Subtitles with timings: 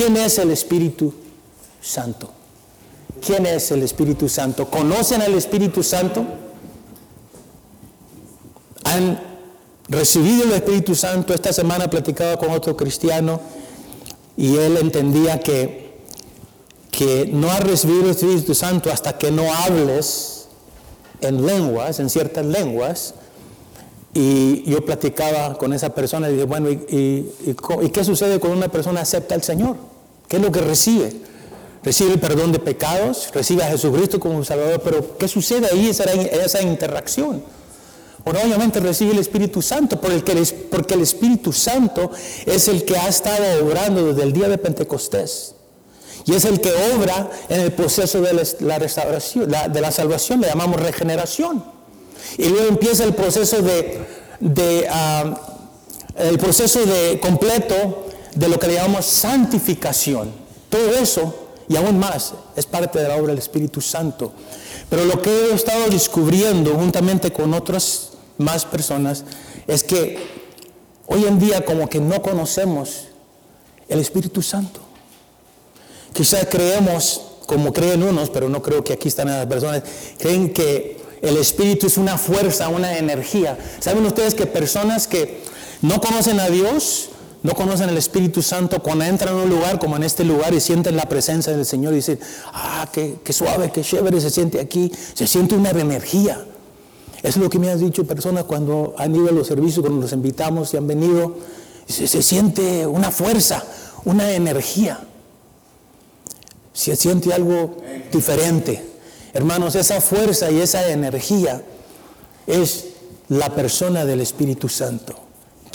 [0.00, 1.12] ¿quién es el Espíritu
[1.82, 2.30] Santo?
[3.24, 4.70] ¿Quién es el Espíritu Santo?
[4.70, 6.24] ¿Conocen al Espíritu Santo?
[8.84, 9.20] ¿Han
[9.90, 11.34] recibido el Espíritu Santo?
[11.34, 13.42] Esta semana platicaba con otro cristiano
[14.38, 15.98] y él entendía que,
[16.90, 20.46] que no ha recibido el Espíritu Santo hasta que no hables
[21.20, 23.12] en lenguas, en ciertas lenguas.
[24.14, 28.68] Y yo platicaba con esa persona y dije, bueno, ¿y, y qué sucede cuando una
[28.68, 29.89] persona acepta al Señor?
[30.30, 31.12] ¿Qué es lo que recibe?
[31.82, 36.04] Recibe el perdón de pecados, recibe a Jesucristo como Salvador, pero ¿qué sucede ahí esa,
[36.04, 37.42] esa interacción?
[38.24, 42.12] Bueno, obviamente recibe el Espíritu Santo, porque el, porque el Espíritu Santo
[42.46, 45.56] es el que ha estado obrando desde el día de Pentecostés.
[46.24, 50.46] Y es el que obra en el proceso de la restauración, de la salvación, le
[50.46, 51.64] llamamos regeneración.
[52.38, 55.40] Y luego empieza el proceso de, ah,
[56.18, 60.30] el proceso de completo de lo que le llamamos santificación.
[60.68, 61.34] Todo eso
[61.68, 64.32] y aún más es parte de la obra del Espíritu Santo.
[64.88, 69.24] Pero lo que he estado descubriendo juntamente con otras más personas
[69.66, 70.18] es que
[71.06, 73.06] hoy en día como que no conocemos
[73.88, 74.80] el Espíritu Santo.
[76.12, 79.82] Quizás creemos, como creen unos, pero no creo que aquí están las personas,
[80.18, 83.58] creen que el Espíritu es una fuerza, una energía.
[83.78, 85.42] ¿Saben ustedes que personas que
[85.82, 87.10] no conocen a Dios,
[87.42, 90.60] no conocen el Espíritu Santo, cuando entran a un lugar como en este lugar y
[90.60, 92.20] sienten la presencia del Señor y dicen,
[92.52, 96.44] ah, qué, suave, qué chévere se siente aquí, se siente una energía.
[97.22, 100.12] Es lo que me han dicho personas cuando han ido a los servicios, cuando los
[100.12, 101.36] invitamos y han venido,
[101.86, 103.64] se siente una fuerza,
[104.04, 105.00] una energía.
[106.72, 107.78] Se siente algo
[108.12, 108.84] diferente.
[109.32, 111.62] Hermanos, esa fuerza y esa energía
[112.46, 112.86] es
[113.28, 115.29] la persona del Espíritu Santo.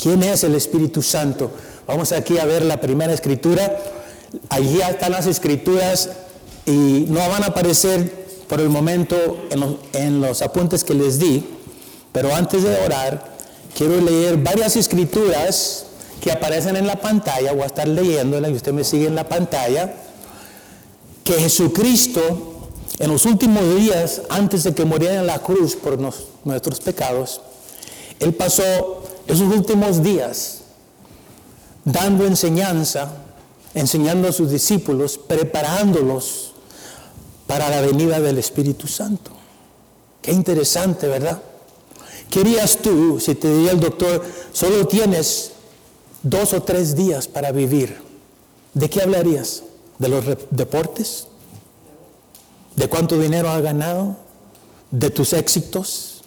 [0.05, 1.49] ¿Quién es el Espíritu Santo?
[1.87, 3.75] Vamos aquí a ver la primera escritura.
[4.49, 6.11] Allí están las escrituras
[6.67, 9.47] y no van a aparecer por el momento
[9.93, 11.43] en los, apuntes que les di,
[12.11, 13.35] pero antes de orar,
[13.75, 15.87] quiero leer varias escrituras
[16.21, 19.27] que aparecen en la pantalla, voy a estar leyéndolas y usted me sigue en la
[19.27, 19.91] pantalla,
[21.23, 22.21] que Jesucristo
[22.99, 27.41] en los últimos días, antes de que muriera en la cruz por nuestros pecados,
[28.19, 28.94] Él pasó
[29.27, 30.61] esos últimos días
[31.83, 33.11] dando enseñanza,
[33.73, 36.53] enseñando a sus discípulos, preparándolos
[37.47, 39.31] para la venida del Espíritu Santo.
[40.21, 41.41] Qué interesante, ¿verdad?
[42.29, 45.51] Querías tú, si te diría el doctor, solo tienes
[46.23, 48.01] dos o tres días para vivir,
[48.73, 49.63] ¿de qué hablarías?
[49.99, 51.27] ¿De los deportes?
[52.75, 54.17] ¿De cuánto dinero has ganado?
[54.91, 56.23] ¿De tus éxitos?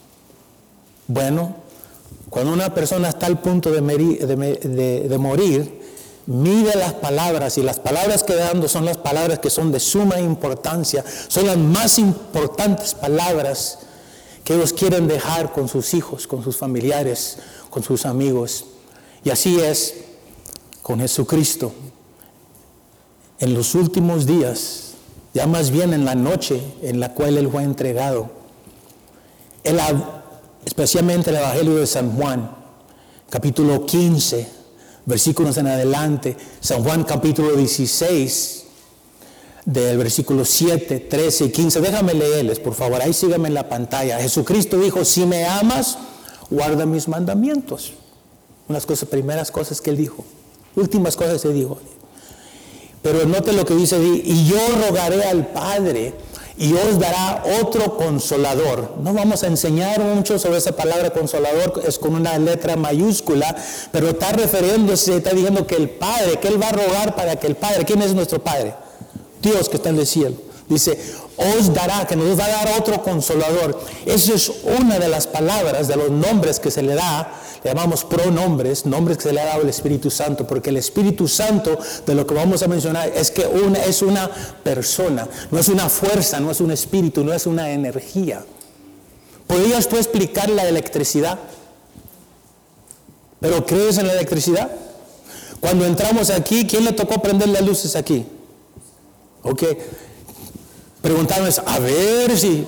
[1.08, 1.56] Bueno,
[2.30, 5.80] cuando una persona está al punto de, morir,
[6.26, 10.20] mide las palabras y las palabras que dando son las palabras que son de suma
[10.20, 13.78] importancia, son las más importantes palabras
[14.44, 17.38] que ellos quieren dejar con sus hijos, con sus familiares,
[17.70, 18.66] con sus amigos.
[19.24, 19.94] Y así es
[20.82, 21.72] con Jesucristo.
[23.40, 24.92] En los últimos días,
[25.32, 28.30] ya más bien en la noche en la cual Él fue entregado,
[29.64, 29.80] Él
[30.68, 32.50] especialmente el Evangelio de San Juan,
[33.30, 34.46] capítulo 15,
[35.06, 38.64] versículos en adelante, San Juan capítulo 16,
[39.64, 41.80] del versículo 7, 13 y 15.
[41.80, 44.18] Déjame leerles, por favor, ahí síganme en la pantalla.
[44.18, 45.96] Jesucristo dijo, si me amas,
[46.50, 47.94] guarda mis mandamientos.
[48.68, 50.22] Unas cosas, primeras cosas que él dijo.
[50.76, 51.78] Últimas cosas que dijo.
[53.00, 56.12] Pero note lo que dice, y yo rogaré al Padre
[56.58, 58.96] y os dará otro consolador.
[59.00, 63.54] No vamos a enseñar mucho sobre esa palabra consolador, es con una letra mayúscula,
[63.92, 67.46] pero está refiriéndose, está diciendo que el Padre, que Él va a rogar para que
[67.46, 68.74] el Padre, ¿quién es nuestro Padre?
[69.40, 70.34] Dios que está en el cielo.
[70.68, 70.98] Dice,
[71.36, 73.80] os dará, que nos va a dar otro consolador.
[74.04, 78.86] Eso es una de las palabras, de los nombres que se le da, llamamos pronombres,
[78.86, 82.26] nombres que se le ha dado al Espíritu Santo, porque el Espíritu Santo, de lo
[82.26, 84.30] que vamos a mencionar, es que una, es una
[84.62, 88.44] persona, no es una fuerza, no es un espíritu, no es una energía.
[89.46, 91.38] ¿Podrías tú explicar la electricidad?
[93.40, 94.70] ¿Pero crees en la electricidad?
[95.60, 98.26] Cuando entramos aquí, ¿quién le tocó prender las luces aquí?
[99.42, 99.62] Ok.
[101.02, 102.66] Preguntaron, a ver si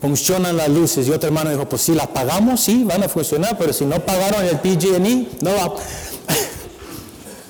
[0.00, 1.06] funcionan las luces.
[1.06, 4.00] Y otro hermano dijo, pues si las pagamos, sí, van a funcionar, pero si no
[4.04, 5.74] pagaron el PG&E, no va.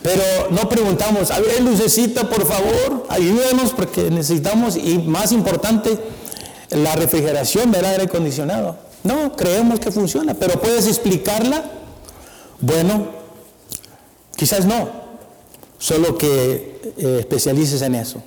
[0.03, 5.99] Pero no preguntamos, a ver, lucecita, por favor, ayúdenos porque necesitamos, y más importante,
[6.71, 8.79] la refrigeración del aire acondicionado.
[9.03, 11.65] No, creemos que funciona, pero ¿puedes explicarla?
[12.61, 13.09] Bueno,
[14.37, 14.89] quizás no.
[15.79, 18.23] solo que eh, especialices en eso.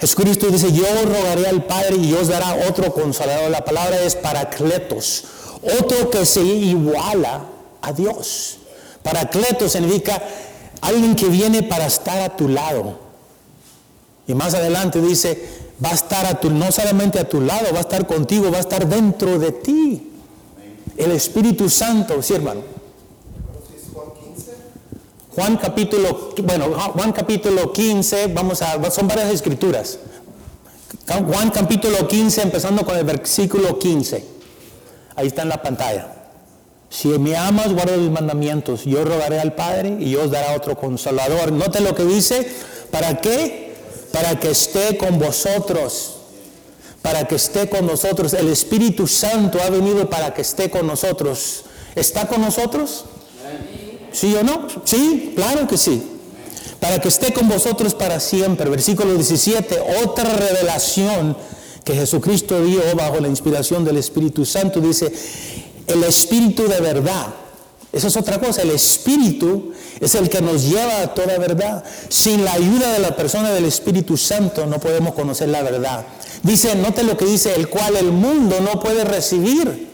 [0.00, 3.50] Jesucristo dice, yo rogaré al Padre y os dará otro consolador.
[3.50, 5.24] La palabra es paracletos,
[5.80, 7.42] otro que se iguala
[7.82, 8.58] a Dios.
[9.02, 10.22] Paracletos significa
[10.80, 12.98] alguien que viene para estar a tu lado.
[14.28, 15.48] Y más adelante dice,
[15.84, 18.58] va a estar a tu, no solamente a tu lado, va a estar contigo, va
[18.58, 20.12] a estar dentro de ti.
[20.96, 22.77] El Espíritu Santo, sí hermano.
[25.38, 30.00] Juan capítulo, bueno, Juan capítulo 15, vamos a, son varias escrituras.
[31.06, 34.24] Juan capítulo 15, empezando con el versículo 15.
[35.14, 36.08] Ahí está en la pantalla.
[36.90, 38.84] Si me amas, guarda mis mandamientos.
[38.84, 41.52] Yo rogaré al Padre y os dará otro consolador.
[41.52, 42.52] Note lo que dice.
[42.90, 43.76] ¿Para qué?
[44.12, 46.16] Para que esté con vosotros.
[47.00, 48.34] Para que esté con nosotros.
[48.34, 51.62] El Espíritu Santo ha venido para que esté con nosotros.
[51.94, 53.04] ¿Está con nosotros?
[54.12, 54.66] ¿Sí o no?
[54.84, 56.02] Sí, claro que sí.
[56.80, 58.70] Para que esté con vosotros para siempre.
[58.70, 61.36] Versículo 17, otra revelación
[61.84, 64.80] que Jesucristo dio bajo la inspiración del Espíritu Santo.
[64.80, 65.12] Dice,
[65.86, 67.26] el Espíritu de verdad.
[67.90, 68.62] Esa es otra cosa.
[68.62, 71.82] El Espíritu es el que nos lleva a toda verdad.
[72.08, 76.04] Sin la ayuda de la persona del Espíritu Santo no podemos conocer la verdad.
[76.42, 79.88] Dice, note lo que dice, el cual el mundo no puede recibir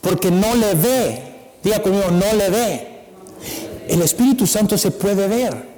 [0.00, 1.22] porque no le ve.
[1.62, 2.95] Diga conmigo, no le ve.
[3.88, 5.76] El Espíritu Santo se puede ver.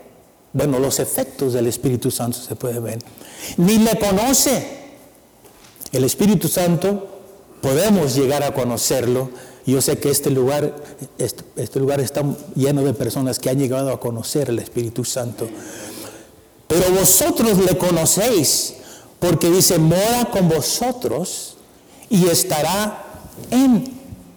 [0.52, 2.99] Bueno, los efectos del Espíritu Santo se pueden ver.
[3.58, 4.78] Ni le conoce.
[5.93, 7.06] El Espíritu Santo
[7.60, 9.31] podemos llegar a conocerlo.
[9.66, 10.75] Yo sé que este lugar,
[11.19, 12.25] este, este, lugar está
[12.55, 15.46] lleno de personas que han llegado a conocer el Espíritu Santo.
[16.66, 18.75] Pero vosotros le conocéis
[19.19, 21.56] porque dice, mora con vosotros
[22.08, 23.04] y estará
[23.50, 23.93] en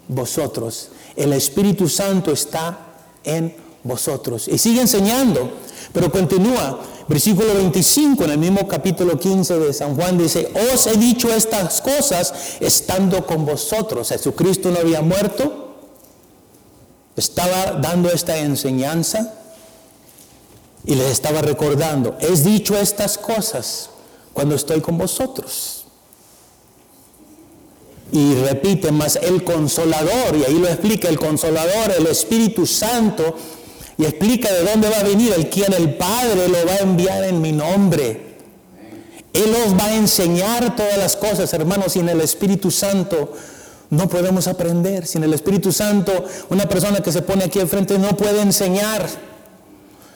[0.07, 0.89] vosotros.
[1.15, 2.88] El Espíritu Santo está
[3.24, 4.48] en vosotros.
[4.48, 5.51] Y sigue enseñando,
[5.94, 6.80] pero continúa.
[7.07, 11.81] Versículo 25 en el mismo capítulo 15 de San Juan dice, os he dicho estas
[11.81, 14.10] cosas estando con vosotros.
[14.10, 15.75] Jesucristo no había muerto,
[17.18, 19.33] estaba dando esta enseñanza
[20.86, 23.89] y les estaba recordando, he dicho estas cosas
[24.34, 25.86] cuando estoy con vosotros.
[28.13, 33.36] Y repite más el consolador, y ahí lo explica el consolador, el Espíritu Santo,
[33.97, 37.23] y explica de dónde va a venir, el quien el Padre lo va a enviar
[37.23, 38.31] en mi nombre.
[39.33, 43.33] Él os va a enseñar todas las cosas, hermanos, sin el Espíritu Santo
[43.91, 45.05] no podemos aprender.
[45.05, 49.07] Sin el Espíritu Santo, una persona que se pone aquí enfrente no puede enseñar.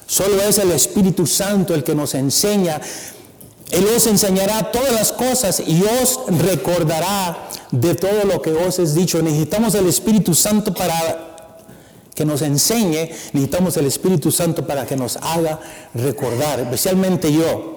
[0.07, 2.81] Solo es el Espíritu Santo el que nos enseña.
[3.72, 8.86] Él os enseñará todas las cosas y os recordará de todo lo que os he
[8.86, 9.22] dicho.
[9.22, 11.35] Necesitamos el Espíritu Santo para
[12.16, 15.60] que nos enseñe, necesitamos el Espíritu Santo para que nos haga
[15.94, 17.76] recordar, especialmente yo.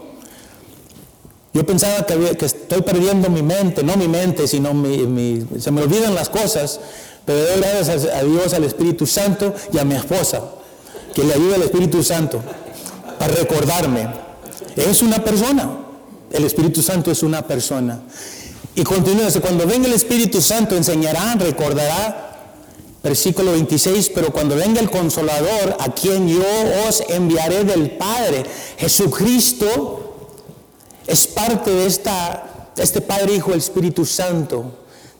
[1.52, 5.82] Yo pensaba que, que estoy perdiendo mi mente, no mi mente, sino mi, se me
[5.82, 6.78] olvidan las cosas,
[7.24, 10.42] pero doy gracias a Dios, al Espíritu Santo y a mi esposa,
[11.12, 12.40] que le ayuda al Espíritu Santo
[13.18, 14.08] a recordarme.
[14.76, 15.68] Es una persona,
[16.30, 18.02] el Espíritu Santo es una persona.
[18.76, 22.27] Y continúa, cuando venga el Espíritu Santo enseñará, recordará,
[23.02, 26.42] versículo 26, pero cuando venga el consolador, a quien yo
[26.88, 28.44] os enviaré del Padre,
[28.76, 30.32] Jesucristo
[31.06, 34.64] es parte de esta, este Padre, Hijo, el Espíritu Santo.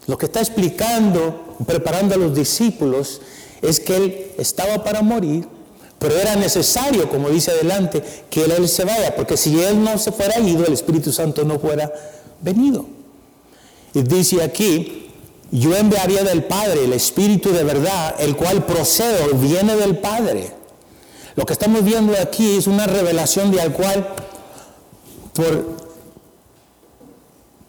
[0.07, 3.21] Lo que está explicando, preparando a los discípulos,
[3.63, 5.47] es que Él estaba para morir,
[5.99, 10.13] pero era necesario, como dice adelante, que Él se vaya, porque si Él no se
[10.13, 11.93] fuera ido, el Espíritu Santo no fuera
[12.41, 12.87] venido.
[13.95, 15.08] Y dice aquí,
[15.51, 20.53] yo enviaría del Padre el Espíritu de verdad, el cual procede, viene del Padre.
[21.37, 24.09] Lo que estamos viendo aquí es una revelación de al cual
[25.33, 25.77] por,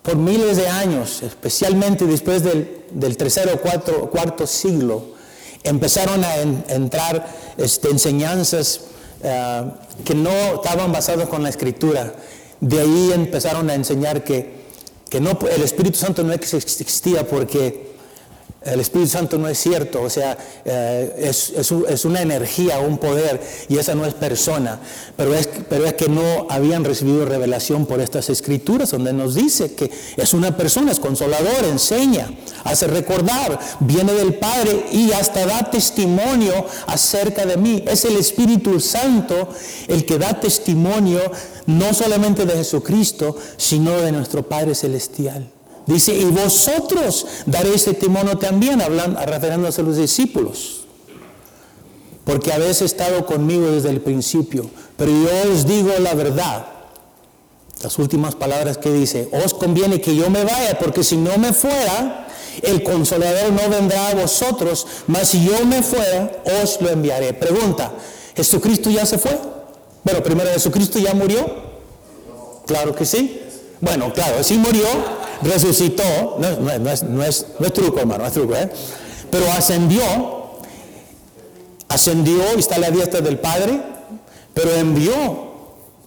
[0.02, 5.20] por miles de años, especialmente después del, del tercero o cuarto siglo,
[5.64, 8.82] empezaron a entrar este, enseñanzas
[9.22, 9.64] eh,
[10.06, 12.14] que no estaban basadas con la escritura.
[12.60, 14.59] De ahí empezaron a enseñar que
[15.10, 17.89] que no, el Espíritu Santo no existía porque
[18.62, 23.42] el Espíritu Santo no es cierto, o sea, eh, es, es, una energía, un poder,
[23.70, 24.80] y esa no es persona.
[25.16, 29.76] Pero es, pero es que no habían recibido revelación por estas escrituras, donde nos dice
[29.76, 32.30] que es una persona, es consolador, enseña,
[32.66, 37.84] hace recordar, viene del Padre y hasta da testimonio acerca de mí.
[37.88, 39.50] Es el Espíritu Santo
[39.88, 41.22] el que da testimonio
[41.66, 45.50] no solamente de Jesucristo, sino de nuestro Padre Celestial.
[45.90, 50.76] Dice, y vosotros daréis testimonio también, hablando, refiriéndose a los discípulos.
[52.26, 54.70] porque habéis estado conmigo desde el principio.
[54.98, 56.68] Pero yo os digo la verdad.
[57.82, 61.54] Las últimas palabras que dice, os conviene que yo me vaya, porque si no me
[61.54, 62.28] fuera,
[62.62, 67.34] el consolador no vendrá a vosotros, mas si yo me fuera, os lo enviaré.
[67.34, 67.94] Pregunta,
[68.36, 69.36] ¿Jesucristo ya se fue?
[70.04, 71.40] Bueno, primero, ¿Jesucristo ya murió?
[72.68, 73.42] Claro que sí.
[73.82, 74.86] Bueno, claro, sí murió,
[75.42, 78.70] resucitó, no, es, no es, truco, hermano, no es truco, ¿eh?
[79.32, 80.04] Pero ascendió,
[81.88, 83.82] ascendió y está la diestra del Padre,
[84.54, 85.50] pero envió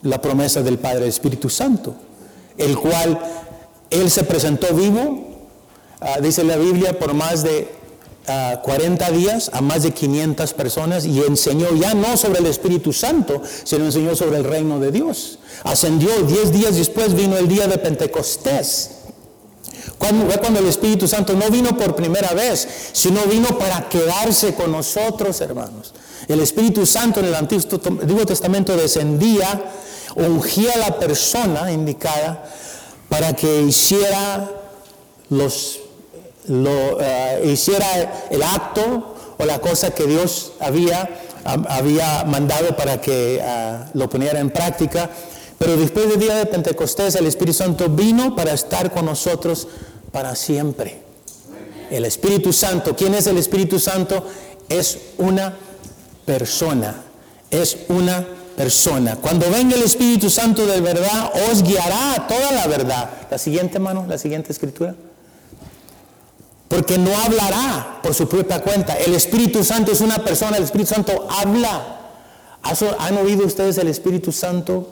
[0.03, 1.95] la promesa del Padre Espíritu Santo,
[2.59, 3.21] el cual
[3.91, 5.39] Él se presentó vivo,
[6.01, 7.83] ah, dice la Biblia, por más de
[8.25, 13.43] 40 días a más de 500 personas y enseñó ya no sobre el Espíritu Santo,
[13.65, 15.39] sino enseñó sobre el reino de Dios.
[15.65, 19.01] Ascendió 10 días después, vino el día de Pentecostés.
[20.02, 24.73] Cuando, cuando el Espíritu Santo no vino por primera vez, sino vino para quedarse con
[24.73, 25.94] nosotros, hermanos.
[26.26, 29.62] El Espíritu Santo en el Antiguo Testamento descendía,
[30.16, 32.50] ungía a la persona indicada
[33.09, 34.50] para que hiciera
[35.30, 35.78] los
[36.49, 41.09] lo, eh, hiciera el acto o la cosa que Dios había,
[41.44, 45.11] había mandado para que ah, lo poniera en práctica.
[45.59, 49.68] Pero después del día de Pentecostés, el Espíritu Santo vino para estar con nosotros
[50.12, 51.02] para siempre.
[51.90, 54.26] El Espíritu Santo, ¿quién es el Espíritu Santo?
[54.69, 55.54] Es una
[56.25, 57.02] persona,
[57.50, 58.26] es una
[58.57, 59.16] persona.
[59.16, 63.11] Cuando venga el Espíritu Santo de verdad, os guiará a toda la verdad.
[63.31, 64.95] La siguiente mano, la siguiente escritura
[66.73, 68.95] porque no hablará por su propia cuenta.
[68.95, 71.99] El Espíritu Santo es una persona, el Espíritu Santo habla.
[72.99, 74.88] ¿Han oído ustedes el Espíritu Santo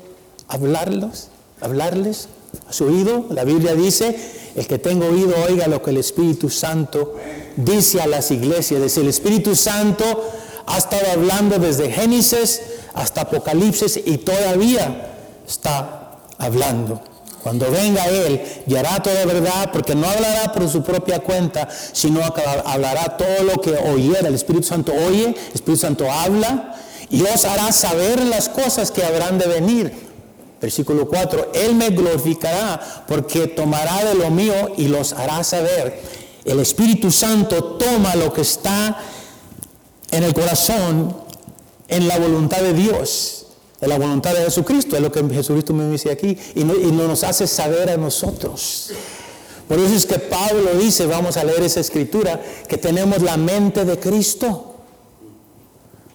[0.46, 1.28] hablarlos?
[1.62, 2.28] ¿Hablarles?
[2.68, 3.26] ¿Has oído?
[3.30, 4.16] La Biblia dice,
[4.54, 7.16] el que tenga oído oiga lo que el Espíritu Santo
[7.56, 8.96] dice a las iglesias.
[8.96, 10.04] El Espíritu Santo
[10.66, 12.60] ha estado hablando desde Génesis
[12.94, 15.16] hasta Apocalipsis y todavía
[15.46, 17.00] está hablando.
[17.42, 18.42] Cuando venga Él,
[18.76, 22.20] hará toda verdad, porque no hablará por su propia cuenta, sino
[22.66, 24.28] hablará todo lo que oyera.
[24.28, 26.76] El Espíritu Santo oye, el Espíritu Santo habla
[27.08, 30.09] y os hará saber las cosas que habrán de venir.
[30.60, 36.00] Versículo 4, Él me glorificará porque tomará de lo mío y los hará saber.
[36.44, 38.98] El Espíritu Santo toma lo que está
[40.10, 41.16] en el corazón,
[41.88, 43.40] en la voluntad de Dios
[43.80, 47.24] de la voluntad de Jesucristo, es lo que Jesucristo me dice aquí, y, no, nos
[47.24, 48.90] hace saber a nosotros.
[49.66, 53.84] Por eso es que Pablo dice, vamos a leer esa escritura, que tenemos la mente
[53.84, 54.74] de Cristo.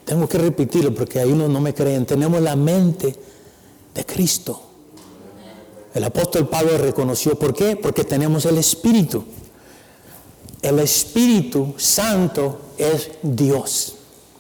[0.04, 2.06] Tengo que repetirlo porque hay unos no me creen.
[2.06, 3.16] Tenemos la mente
[3.96, 4.62] de Cristo.
[5.94, 7.78] El apóstol Pablo reconoció, ¿por qué?
[7.78, 9.24] Porque tenemos el Espíritu.
[10.62, 13.96] El Espíritu Santo es Dios,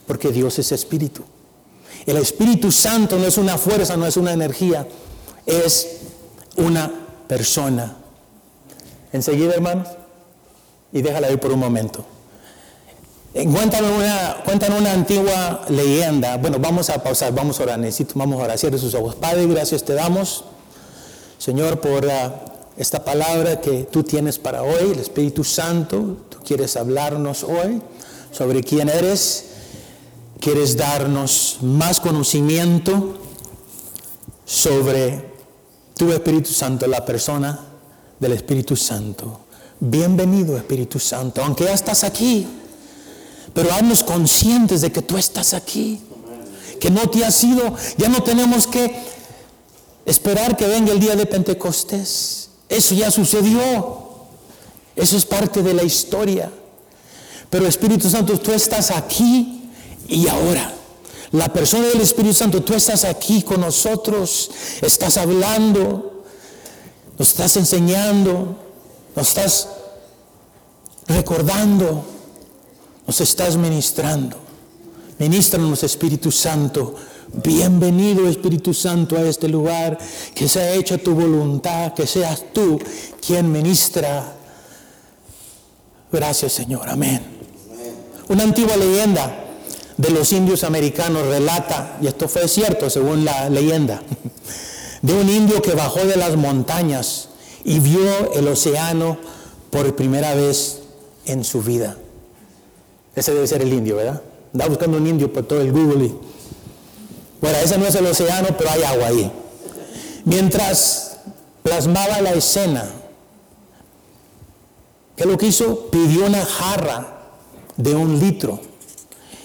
[0.05, 1.24] porque Dios es Espíritu.
[2.05, 4.85] El Espíritu Santo no es una fuerza, no es una energía,
[5.45, 6.01] es
[6.57, 6.91] una
[7.27, 7.97] persona.
[9.13, 9.88] Enseguida, hermanos,
[10.91, 12.05] y déjala ir por un momento.
[13.44, 16.38] Cuentan una, cuentan una antigua leyenda.
[16.38, 17.80] Bueno, vamos a pausar, vamos a orar.
[17.80, 18.58] Necesito, vamos a orar.
[18.58, 19.15] Cierre sus ojos.
[19.15, 20.46] Padre, gracias te damos,
[21.38, 22.46] Señor, por ah,
[22.77, 24.92] esta palabra que tú tienes para hoy.
[24.94, 27.82] El Espíritu Santo, tú quieres hablarnos hoy
[28.32, 29.56] sobre quién eres
[30.39, 33.18] quieres darnos más conocimiento
[34.46, 35.34] sobre
[35.98, 37.60] tu Espíritu Santo, la persona
[38.20, 39.39] del Espíritu Santo.
[39.80, 42.48] Bienvenido Espíritu Santo, aunque ya estás aquí,
[43.55, 46.01] pero haznos conscientes de que tú estás aquí,
[46.81, 48.93] que no te has ido, ya no tenemos que
[50.05, 52.50] esperar que venga el día de Pentecostés.
[52.67, 54.09] Eso ya sucedió,
[54.97, 56.51] eso es parte de la historia.
[57.50, 59.69] Pero Espíritu Santo, tú estás aquí
[60.09, 60.74] y ahora.
[61.31, 66.25] La persona del Espíritu Santo, tú estás aquí con nosotros, estás hablando,
[67.17, 68.57] nos estás enseñando,
[69.15, 69.69] nos estás
[71.07, 72.14] recordando,
[73.05, 74.38] nos estás ministrando.
[75.19, 76.95] Ministranos, Espíritu Santo.
[77.43, 79.97] Bienvenido, Espíritu Santo, a este lugar.
[80.33, 82.79] Que sea hecha tu voluntad, que seas tú
[83.25, 84.33] quien ministra.
[86.12, 86.89] Gracias, Señor.
[86.89, 87.21] Amén.
[88.27, 89.43] Una antigua leyenda
[89.97, 94.01] de los indios americanos relata, y esto fue cierto según la leyenda,
[95.01, 97.29] de un indio que bajó de las montañas
[97.63, 99.17] y vio el océano
[99.69, 100.81] por primera vez
[101.25, 101.97] en su vida.
[103.15, 104.22] Ese debe ser el indio, ¿verdad?
[104.53, 106.12] Anda buscando un indio por todo el Google.
[107.41, 109.31] bueno, ese no es el océano, pero hay agua ahí.
[110.25, 111.17] Mientras
[111.63, 112.86] plasmaba la escena,
[115.15, 115.88] ¿qué lo que hizo?
[115.91, 117.15] Pidió una jarra
[117.77, 118.60] de un litro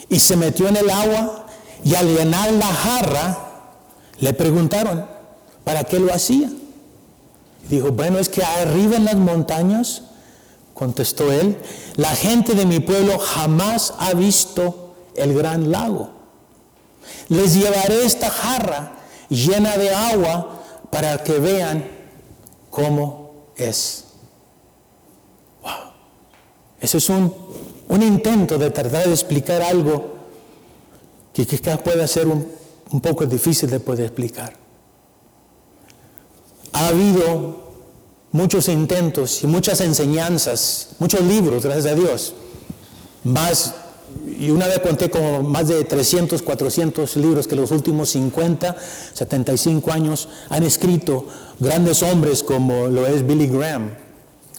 [0.08, 1.46] y se metió en el agua
[1.84, 3.38] y al llenar la jarra
[4.18, 5.06] le preguntaron,
[5.64, 6.50] ¿para qué lo hacía?
[7.68, 10.02] Dijo, bueno, es que arriba en las montañas,
[10.74, 11.56] contestó él,
[11.96, 16.10] la gente de mi pueblo jamás ha visto el gran lago.
[17.28, 18.92] Les llevaré esta jarra
[19.28, 20.60] llena de agua
[20.90, 21.88] para que vean
[22.70, 24.04] cómo es.
[25.62, 25.92] Wow.
[26.80, 27.34] Eso es un,
[27.88, 30.14] un intento de tratar de explicar algo
[31.32, 32.46] que quizás pueda ser un,
[32.90, 34.54] un poco difícil de poder explicar.
[36.72, 37.69] Ha habido
[38.32, 42.34] muchos intentos y muchas enseñanzas, muchos libros, gracias a Dios,
[43.24, 43.74] más
[44.38, 48.76] y una vez conté como más de 300, 400 libros que los últimos 50,
[49.12, 51.26] 75 años han escrito
[51.58, 53.90] grandes hombres como lo es Billy Graham.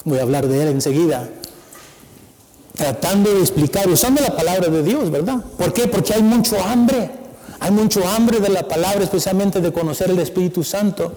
[0.05, 1.29] Voy a hablar de él enseguida.
[2.75, 5.43] Tratando de explicar, usando la palabra de Dios, ¿verdad?
[5.57, 5.87] ¿Por qué?
[5.87, 7.11] Porque hay mucho hambre.
[7.59, 11.13] Hay mucho hambre de la palabra, especialmente de conocer el Espíritu Santo.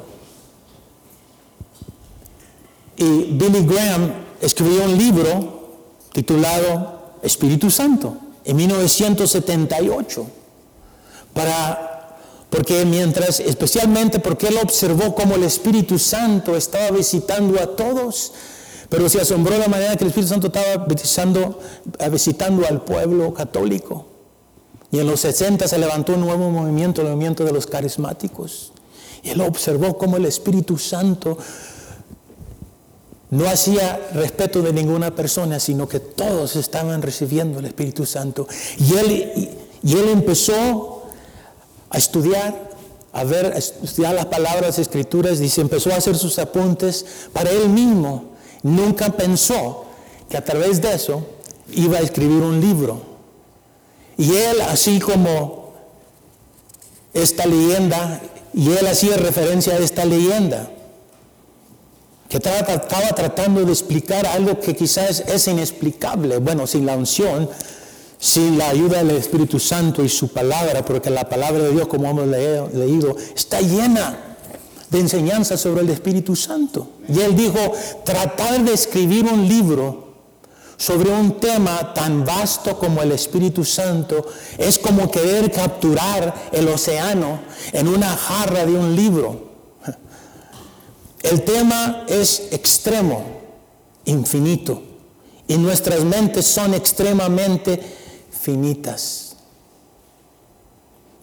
[3.05, 5.69] Billy Graham escribió un libro
[6.13, 10.27] titulado Espíritu Santo en 1978,
[11.33, 12.19] para,
[12.51, 18.33] porque mientras, especialmente porque él observó cómo el Espíritu Santo estaba visitando a todos,
[18.89, 21.59] pero se asombró la manera que el Espíritu Santo estaba visitando,
[22.11, 24.07] visitando al pueblo católico.
[24.93, 28.73] Y en los 60 se levantó un nuevo movimiento, el movimiento de los carismáticos.
[29.25, 31.37] Y él observó cómo el Espíritu Santo
[33.35, 38.47] no hacía respeto de ninguna persona, sino que todos estaban recibiendo el Espíritu Santo.
[38.79, 39.51] Y él,
[39.83, 41.03] y él empezó
[41.91, 42.71] a estudiar,
[43.13, 47.51] a ver, a estudiar las palabras, escrituras, y se empezó a hacer sus apuntes para
[47.51, 48.37] él mismo.
[48.63, 49.85] Nunca pensó
[50.29, 51.27] que a través de eso
[51.73, 53.03] iba a escribir un libro.
[54.17, 55.73] Y él, así como
[57.13, 58.21] esta leyenda,
[58.53, 60.71] y él hacía referencia a esta leyenda,
[62.35, 66.39] que estaba, tratando de explicar algo que quizás es inexplicable.
[66.39, 67.49] Bueno, sin la unción,
[68.19, 72.09] sin la ayuda del Espíritu Santo y su palabra, porque la palabra de Dios, como
[72.09, 74.37] hemos leído, está llena
[74.91, 76.89] de enseñanzas sobre el Espíritu Santo.
[77.09, 77.59] Y él dijo,
[78.05, 80.15] tratar de escribir un libro
[80.77, 84.27] sobre un tema tan vasto como el Espíritu Santo
[84.59, 87.43] es como querer capturar el océano
[87.73, 89.44] en una jarra de un libro.
[91.25, 93.25] El tema es extremo,
[94.05, 94.83] infinito,
[95.49, 97.81] y nuestras mentes son extremadamente
[98.31, 99.37] finitas.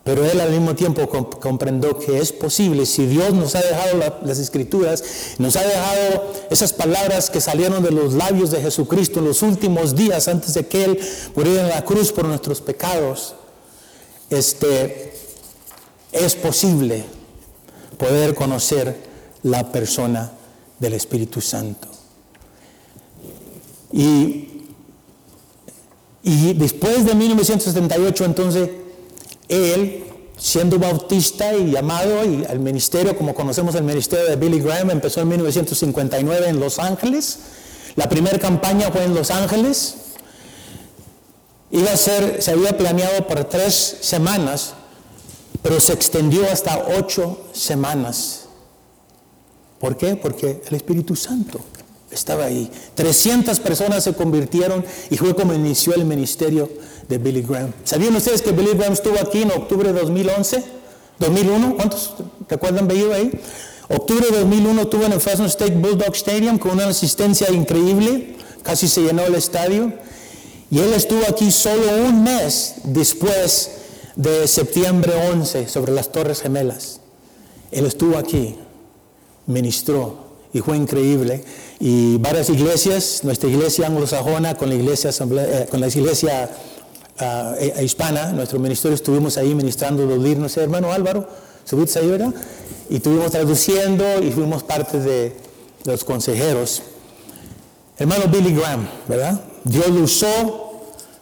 [0.04, 1.08] Pero él al mismo tiempo
[1.40, 5.04] comprendió que es posible, si Dios nos ha dejado las escrituras,
[5.38, 9.96] nos ha dejado esas palabras que salieron de los labios de Jesucristo en los últimos
[9.96, 11.00] días antes de que Él
[11.36, 13.36] muriera en la cruz por nuestros pecados,
[14.32, 15.14] este,
[16.12, 17.06] es posible
[18.00, 19.11] poder conocer
[19.44, 20.32] la persona
[20.80, 21.88] del Espíritu Santo.
[23.92, 24.48] Y,
[26.24, 28.70] y después de 1978, entonces,
[29.50, 30.04] él,
[30.38, 35.22] siendo bautista y llamado y al ministerio, como conocemos el ministerio de Billy Graham, empezó
[35.22, 37.40] en 1959 en Los Ángeles.
[37.96, 39.96] La primera campaña fue en Los Ángeles.
[41.72, 44.74] Iba a ser, se había planeado por tres semanas,
[45.62, 48.41] pero se extendió hasta ocho semanas
[49.82, 50.16] ¿Por qué?
[50.16, 51.60] Porque el Espíritu Santo
[52.12, 52.70] estaba ahí.
[52.94, 56.70] 300 personas se convirtieron y fue como inició el ministerio
[57.10, 57.74] de Billy Graham.
[57.84, 60.64] ¿Sabían ustedes que Billy Graham estuvo aquí en octubre de 2011?
[61.18, 62.14] 2001, ¿cuántos
[62.48, 63.32] recuerdan venido ahí?
[63.90, 68.88] Octubre de 2001 estuvo en el Fresno State Bulldog Stadium con una asistencia increíble, casi
[68.88, 69.92] se llenó el estadio.
[70.70, 73.72] Y él estuvo aquí solo un mes después
[74.16, 77.02] de septiembre 11 sobre las Torres Gemelas.
[77.72, 78.58] Él estuvo aquí
[79.52, 80.16] ministró
[80.54, 81.44] y fue increíble.
[81.80, 86.50] Y varias iglesias, nuestra iglesia anglosajona con la iglesia, eh, con la iglesia
[87.20, 91.28] eh, hispana, nuestro ministerio estuvimos ahí ministrando los libros, hermano Álvaro,
[91.66, 92.34] subiste ahí, ¿verdad?
[92.90, 95.34] Y estuvimos traduciendo y fuimos parte de
[95.86, 96.82] los consejeros.
[97.98, 99.40] Hermano Billy Graham, ¿verdad?
[99.64, 100.72] Dios lo usó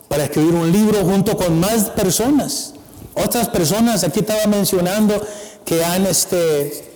[0.08, 2.74] para escribir un libro junto con más personas.
[3.14, 5.22] Otras personas, aquí estaba mencionando
[5.66, 6.89] que han este,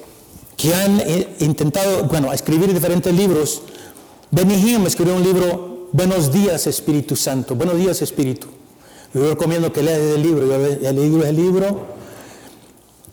[0.58, 3.62] que han eh, intentado, bueno, escribir diferentes libros.
[4.32, 8.48] Benny Hinn escribió un libro, Buenos días Espíritu Santo, Buenos días Espíritu.
[9.14, 11.94] Yo recomiendo que leas el libro, yo he leído el libro.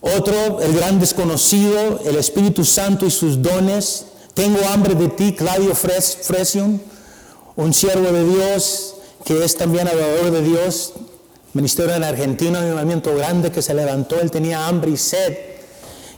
[0.00, 4.06] Otro, El gran desconocido, el Espíritu Santo y sus dones.
[4.32, 6.80] Tengo hambre de ti, Claudio Fresion,
[7.56, 10.94] un siervo de Dios que es también adorador de Dios.
[11.52, 15.49] ministerio en Argentina, un movimiento grande que se levantó, él tenía hambre y sed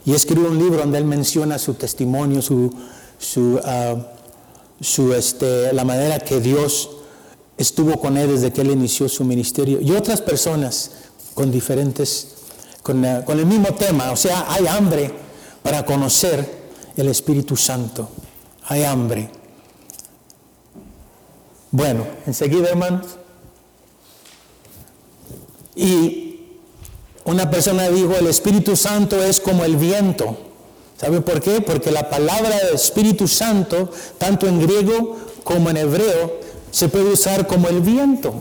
[0.04, 2.70] y escribió un libro donde él menciona su testimonio, su,
[3.64, 3.96] ah,
[4.80, 6.90] su este, la manera que Dios
[7.56, 10.90] estuvo con él desde que él inició su ministerio y otras personas
[11.34, 12.34] con diferentes,
[12.82, 15.12] con, ah, con el mismo tema, o sea, hay hambre
[15.62, 16.62] para conocer
[16.96, 18.08] el Espíritu Santo,
[18.66, 19.30] hay hambre.
[21.70, 23.06] Bueno, enseguida hermanos.
[25.74, 26.31] Y
[27.24, 30.36] una persona dijo, el Espíritu Santo es como el viento.
[30.96, 31.60] ¿Sabe por qué?
[31.60, 37.68] Porque la palabra Espíritu Santo, tanto en griego como en hebreo, se puede usar como
[37.68, 38.32] el viento,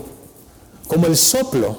[0.86, 1.76] como el soplo.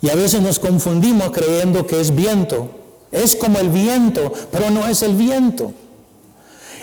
[0.00, 2.70] Y a veces nos confundimos creyendo que es viento.
[3.10, 5.72] Es como el viento, pero no es el viento.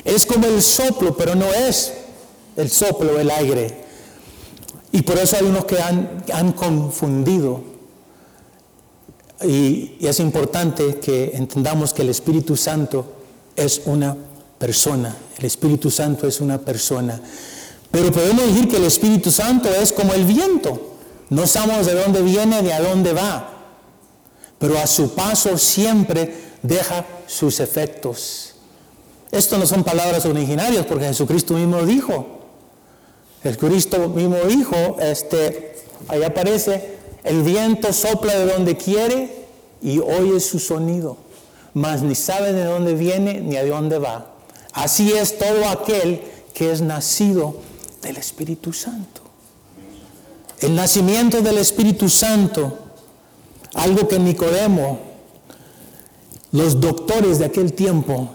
[0.06, 1.94] Es como el soplo, pero no es
[2.56, 3.84] el soplo, el aire.
[4.92, 7.69] Y por eso hay unos que han, han confundido.
[9.46, 13.06] Y, es importante que entendamos que el Espíritu Santo
[13.56, 14.16] es una
[14.58, 15.16] persona.
[15.38, 17.20] El Espíritu Santo es una persona.
[17.92, 20.96] Pero podemos decir que el Espíritu Santo es como el viento.
[21.30, 23.50] No sabemos de dónde viene ni a dónde va.
[24.58, 28.56] Pero a su paso siempre deja sus efectos.
[29.32, 32.40] Esto no son palabras originarias porque Jesucristo mismo dijo.
[33.44, 35.76] El Cristo mismo dijo, este,
[36.10, 39.46] ahí aparece, el viento sopla de donde quiere
[39.82, 41.18] y oye su sonido,
[41.74, 44.34] mas ni sabe de dónde viene ni a dónde va.
[44.74, 46.22] Así es todo aquel
[46.54, 47.56] que es nacido
[48.02, 49.22] del Espíritu Santo.
[50.60, 52.78] El nacimiento del Espíritu Santo,
[53.74, 55.00] algo que Nicodemo,
[56.52, 58.30] los doctores de aquel tiempo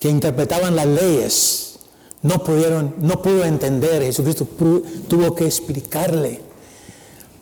[0.00, 1.78] que interpretaban las leyes,
[2.22, 4.02] no pudieron, no pudo entender.
[4.02, 4.46] Jesucristo
[5.08, 6.40] tuvo que explicarle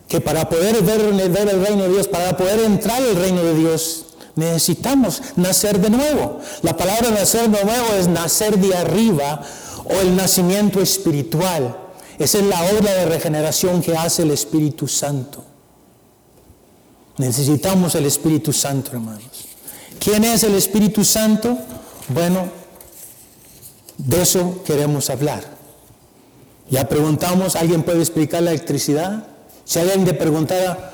[0.07, 4.05] que para poder ver, el reino de Dios, para poder entrar al reino de Dios,
[4.35, 6.39] necesitamos nacer de nuevo.
[6.61, 9.41] La palabra nacer de nuevo es nacer de arriba
[9.85, 11.75] o el nacimiento espiritual.
[12.19, 15.43] Esa es la obra de regeneración que hace el Espíritu Santo.
[17.17, 19.47] Necesitamos el Espíritu Santo, hermanos.
[19.99, 21.57] ¿Quién es el Espíritu Santo?
[22.09, 22.49] Bueno,
[23.97, 25.43] de eso queremos hablar.
[26.69, 29.34] Ya preguntamos, ¿alguien puede explicar la electricidad?
[29.65, 30.91] Si alguien le preguntara,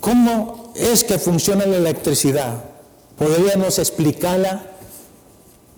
[0.00, 2.64] ¿cómo es que funciona la electricidad?
[3.16, 4.66] ¿Podríamos explicarla?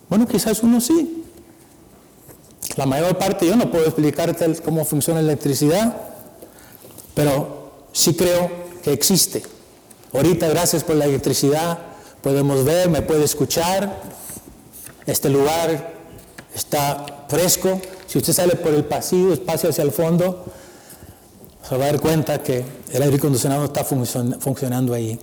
[0.09, 1.24] Bueno, quizás uno sí.
[2.76, 5.96] La mayor parte yo no puedo explicarte cómo funciona la electricidad,
[7.14, 8.50] pero sí creo
[8.82, 9.42] que existe.
[10.12, 11.78] Ahorita, gracias por la electricidad,
[12.22, 14.02] podemos ver, me puede escuchar,
[15.06, 15.94] este lugar
[16.54, 17.80] está fresco.
[18.06, 20.44] Si usted sale por el pasillo, espacio hacia el fondo,
[21.68, 25.18] se va a dar cuenta que el aire acondicionado está funcionando ahí.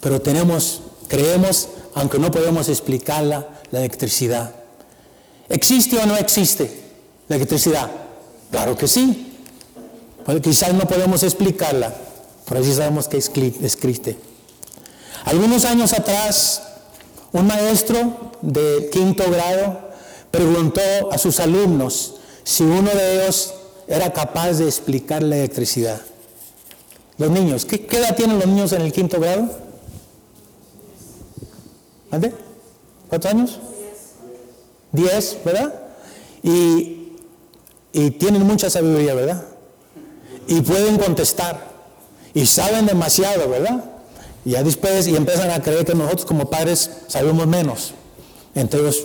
[0.00, 4.54] Pero tenemos, creemos, aunque no podemos explicarla, la electricidad.
[5.48, 6.82] ¿Existe o no existe
[7.28, 7.90] la electricidad?
[8.50, 9.34] Claro que sí.
[10.42, 11.94] quizás no podemos explicarla,
[12.48, 14.16] pero sí sabemos que existe.
[15.24, 16.62] Algunos años atrás,
[17.32, 19.90] un maestro de quinto grado
[20.30, 23.54] preguntó a sus alumnos si uno de ellos
[23.92, 26.00] era capaz de explicar la electricidad.
[27.18, 29.50] Los niños, ¿qué, edad tienen los niños en el quinto grado?
[32.10, 32.32] ¿Dónde?
[33.08, 33.58] ¿Cuántos años?
[34.92, 35.74] Diez, ¿verdad?
[36.42, 37.18] Y,
[37.92, 39.44] y tienen mucha sabiduría, ¿verdad?
[40.46, 41.70] Y pueden contestar.
[42.32, 43.84] Y saben demasiado, ¿verdad?
[44.46, 47.92] Y ya después y empiezan a creer que nosotros como padres sabemos menos.
[48.54, 49.04] Entonces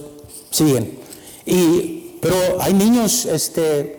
[0.50, 0.98] siguen.
[1.46, 3.97] Y, pero hay niños este,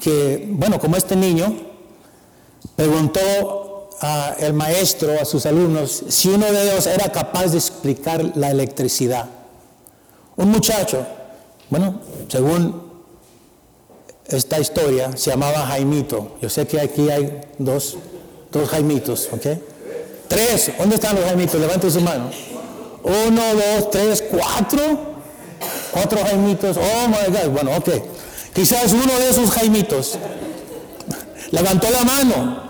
[0.00, 1.54] que, bueno, como este niño,
[2.74, 8.50] preguntó al maestro, a sus alumnos, si uno de ellos era capaz de explicar la
[8.50, 9.26] electricidad.
[10.36, 11.06] Un muchacho,
[11.70, 12.86] bueno, según
[14.28, 16.36] esta historia, se llamaba Jaimito.
[16.42, 17.96] Yo sé que aquí hay dos,
[18.52, 19.46] dos Jaimitos, ¿ok?
[20.28, 21.60] Tres, ¿dónde están los Jaimitos?
[21.60, 22.30] Levanten su mano.
[23.02, 25.16] Uno, dos, tres, cuatro.
[25.92, 26.76] Cuatro Jaimitos.
[26.76, 27.50] Oh my God.
[27.50, 27.88] Bueno, ok.
[28.56, 30.16] Quizás uno de esos Jaimitos
[31.50, 32.62] levantó la mano.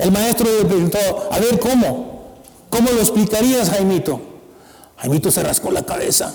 [0.00, 0.98] El maestro le preguntó,
[1.30, 2.34] a ver, ¿cómo?
[2.68, 4.20] ¿Cómo lo explicarías, Jaimito?
[4.96, 6.34] Jaimito se rascó la cabeza.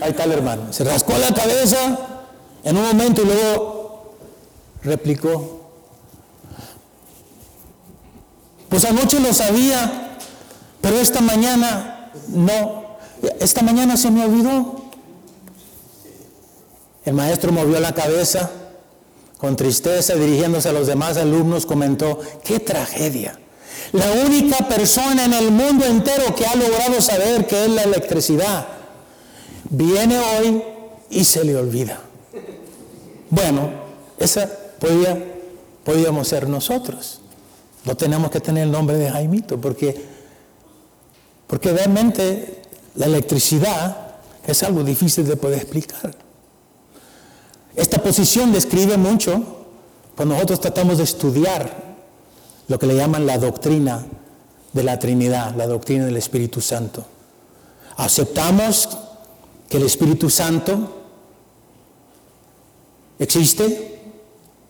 [0.00, 0.72] Ahí está el hermano.
[0.72, 1.98] Se rascó la cabeza
[2.64, 4.14] en un momento y luego
[4.82, 5.60] replicó.
[8.70, 10.16] Pues anoche lo sabía,
[10.80, 12.96] pero esta mañana no,
[13.40, 14.83] esta mañana se me olvidó.
[17.04, 18.50] El maestro movió la cabeza
[19.38, 23.38] con tristeza dirigiéndose a los demás alumnos, comentó, qué tragedia.
[23.92, 28.66] La única persona en el mundo entero que ha logrado saber qué es la electricidad
[29.68, 30.62] viene hoy
[31.10, 32.00] y se le olvida.
[33.30, 33.70] Bueno,
[34.18, 35.22] esa podía,
[35.84, 37.20] podíamos ser nosotros.
[37.84, 39.94] No tenemos que tener el nombre de Jaimito, porque,
[41.46, 42.62] porque realmente
[42.94, 46.23] la electricidad es algo difícil de poder explicar.
[47.76, 49.42] Esta posición describe mucho
[50.16, 51.96] cuando nosotros tratamos de estudiar
[52.68, 54.04] lo que le llaman la doctrina
[54.72, 57.04] de la Trinidad, la doctrina del Espíritu Santo.
[57.96, 58.88] Aceptamos
[59.68, 61.02] que el Espíritu Santo
[63.18, 64.00] existe,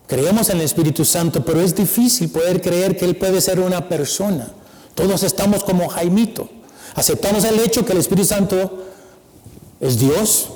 [0.07, 3.89] creemos en el Espíritu Santo, pero es difícil poder creer que Él puede ser una
[3.89, 4.51] persona.
[4.95, 6.49] Todos estamos como Jaimito.
[6.95, 8.85] Aceptamos el hecho que el Espíritu Santo
[9.81, 10.49] es Dios,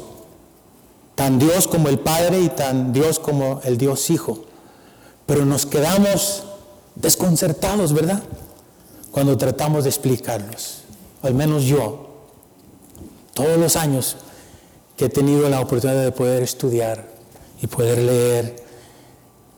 [1.18, 4.44] tan Dios como el Padre y tan Dios como el Dios Hijo.
[5.26, 6.44] Pero nos quedamos
[6.94, 8.22] desconcertados, ¿verdad?
[9.10, 10.82] Cuando tratamos de explicarlos.
[11.22, 12.06] Al menos yo,
[13.34, 14.16] todos los años
[14.96, 17.08] que he tenido la oportunidad de poder estudiar
[17.60, 18.64] y poder leer,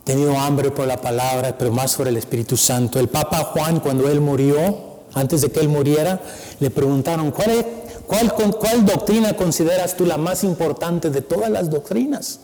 [0.00, 2.98] he tenido hambre por la palabra, pero más por el Espíritu Santo.
[2.98, 6.22] El Papa Juan, cuando él murió, antes de que él muriera,
[6.58, 7.66] le preguntaron, ¿cuál es,
[8.10, 12.40] ¿Cuál, doctrina consideras tú la más importante de todas las doctrinas?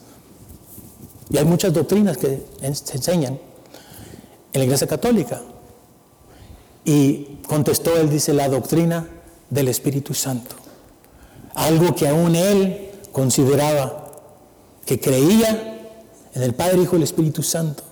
[1.28, 3.40] Y hay muchas doctrinas que se enseñan
[4.52, 5.42] en la Iglesia Católica.
[6.84, 9.08] Y contestó él, dice, la doctrina
[9.50, 10.54] del Espíritu Santo.
[11.54, 14.12] Algo que aún él consideraba
[14.84, 15.80] que creía
[16.32, 17.82] en el Padre, Hijo y el Espíritu Santo.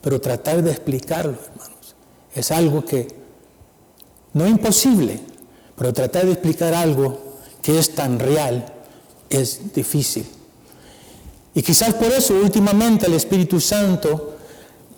[0.00, 1.96] Pero tratar de explicarlo, hermanos,
[2.34, 3.08] es algo que
[4.32, 5.33] no es imposible,
[5.76, 7.18] pero tratar de explicar algo
[7.62, 8.66] que es tan real
[9.30, 10.26] es difícil.
[11.54, 14.34] Y quizás por eso últimamente el Espíritu Santo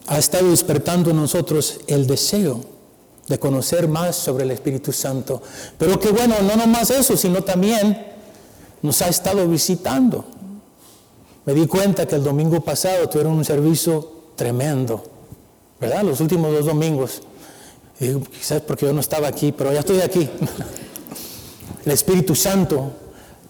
[0.07, 2.61] ha estado despertando en nosotros el deseo
[3.29, 5.43] de conocer más sobre el Espíritu Santo.
[5.79, 8.07] Pero que bueno, no nomás eso, sino también
[8.83, 10.25] nos ha estado visitando.
[11.45, 15.05] Me di cuenta que el domingo pasado tuvieron un servicio tremendo,
[15.81, 16.03] ¿verdad?
[16.03, 17.23] Los últimos dos domingos
[17.99, 20.29] quizás porque yo no estaba aquí, pero ya estoy aquí.
[21.85, 22.93] El Espíritu Santo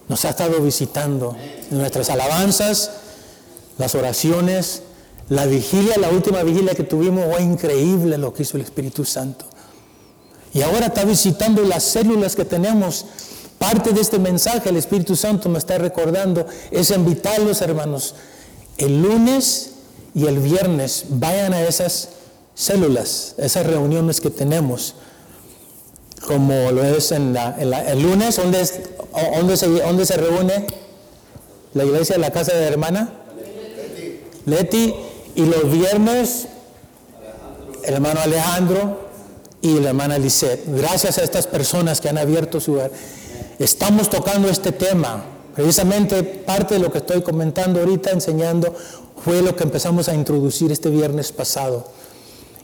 [0.08, 1.36] nos ha estado visitando
[1.70, 2.90] en nuestras alabanzas,
[3.78, 4.82] las oraciones,
[5.28, 9.46] la vigilia, la última vigilia que tuvimos, fue increíble lo que hizo el Espíritu Santo.
[10.52, 13.06] Y ahora está visitando las células que tenemos.
[13.58, 18.14] Parte de este mensaje el Espíritu Santo me está recordando es invitarlos, hermanos,
[18.78, 19.70] el lunes
[20.14, 22.10] y el viernes vayan a esas
[22.56, 24.94] células, esas reuniones que tenemos,
[26.26, 30.66] como lo es en, el lunes, donde, se, se reúne
[31.74, 33.12] la iglesia, la casa de la hermana
[34.46, 34.94] Leti,
[35.34, 36.48] y los viernes
[37.84, 39.06] el hermano Alejandro
[39.60, 40.64] y la hermana Lisette.
[40.66, 42.90] Gracias a estas personas que han abierto su hogar,
[43.58, 45.24] estamos tocando este tema.
[45.54, 48.74] Precisamente parte de lo que estoy comentando ahorita, enseñando,
[49.24, 51.86] fue lo que empezamos a introducir este viernes pasado.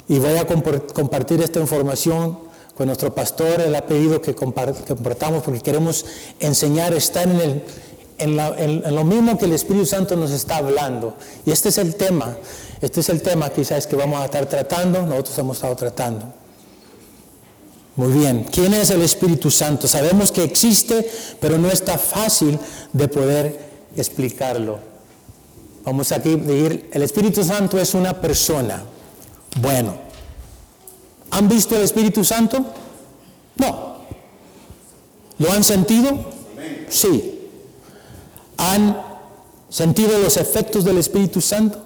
[0.09, 2.39] Y voy a compartir esta información
[2.77, 3.61] con nuestro pastor.
[3.61, 6.05] Él ha pedido que compartamos porque queremos
[6.41, 11.15] enseñar, estar en, el, en, lo mismo que el Espíritu Santo nos está hablando.
[11.47, 12.37] Y este es el tema.
[12.81, 16.27] Este es el tema quizás que vamos a estar tratando, nosotros hemos estado tratando.
[17.95, 19.87] Muy bien, ¿quién es el Espíritu Santo?
[19.87, 22.59] Sabemos que existe, pero no está fácil
[22.93, 23.61] de poder
[23.97, 24.79] explicarlo.
[25.85, 28.83] Vamos aquí a decir, el Espíritu Santo es una persona.
[29.61, 29.95] Bueno,
[31.31, 32.65] ¿han visto el Espíritu Santo?
[33.57, 33.97] No.
[35.39, 36.19] ¿Lo han sentido?
[36.89, 37.49] Sí.
[38.57, 39.01] ¿Han
[39.69, 41.79] sentido los efectos del Espíritu Santo?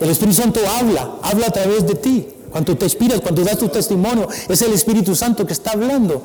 [0.00, 2.28] El Espíritu Santo habla, habla a través de ti.
[2.50, 6.22] Cuando te inspiras, cuando das tu testimonio, es el Espíritu Santo que está hablando.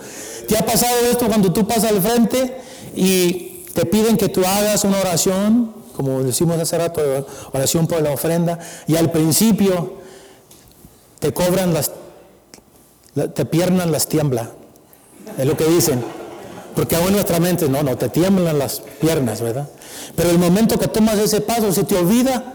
[0.48, 2.62] ¿Te ha pasado esto cuando tú pasas al frente
[2.96, 7.02] y te piden que tú hagas una oración, como decimos hace rato,
[7.52, 10.00] oración por la ofrenda, y al principio
[11.20, 11.92] te cobran las,
[13.34, 14.52] te piernan las tiembla.
[15.38, 16.04] Es lo que dicen.
[16.76, 19.68] Porque aún nuestra mente, no, no, te tiemblan las piernas, ¿verdad?
[20.16, 22.54] Pero el momento que tomas ese paso, se te olvida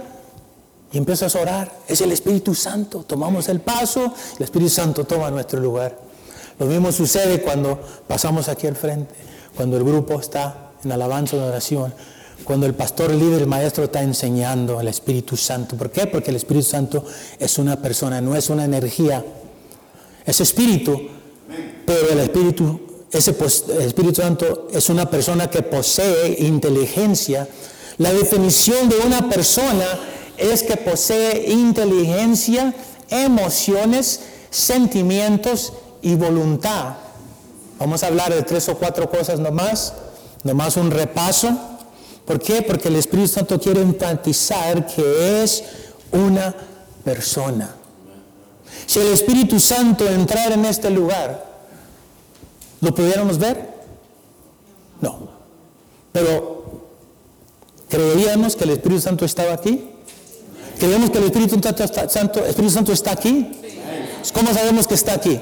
[0.92, 1.72] y empiezas a orar.
[1.88, 3.05] Es el Espíritu Santo.
[3.07, 5.98] Tomamos el paso, el Espíritu Santo toma nuestro lugar.
[6.59, 9.12] Lo mismo sucede cuando pasamos aquí al frente,
[9.57, 11.92] cuando el grupo está en alabanza, en oración.
[12.44, 15.76] Cuando el pastor líder, el maestro está enseñando al Espíritu Santo.
[15.76, 16.07] ¿Por qué?
[16.07, 17.04] Porque el Espíritu Santo
[17.38, 19.24] es una persona, no es una energía.
[20.26, 21.09] Es espíritu,
[21.87, 22.80] pero el Espíritu,
[23.11, 23.35] ese,
[23.76, 27.48] el Espíritu Santo es una persona que posee inteligencia.
[27.98, 29.87] La definición de una persona
[30.37, 32.74] es que posee inteligencia,
[33.09, 36.96] emociones, sentimientos y voluntad.
[37.78, 39.94] Vamos a hablar de tres o cuatro cosas nomás,
[40.42, 41.59] nomás un repaso.
[42.24, 42.62] ¿Por qué?
[42.62, 45.62] Porque el Espíritu Santo quiere enfatizar que es
[46.12, 46.54] una
[47.04, 47.74] persona.
[48.87, 51.44] Si el Espíritu Santo entrara en este lugar,
[52.80, 53.74] ¿lo pudiéramos ver?
[55.00, 55.28] No.
[56.12, 56.64] Pero,
[57.88, 59.90] ¿creeríamos que el Espíritu Santo estaba aquí?
[60.78, 61.60] ¿Creemos que el Espíritu
[62.08, 63.60] Santo, Espíritu Santo está aquí?
[64.32, 65.40] ¿Cómo sabemos que está aquí?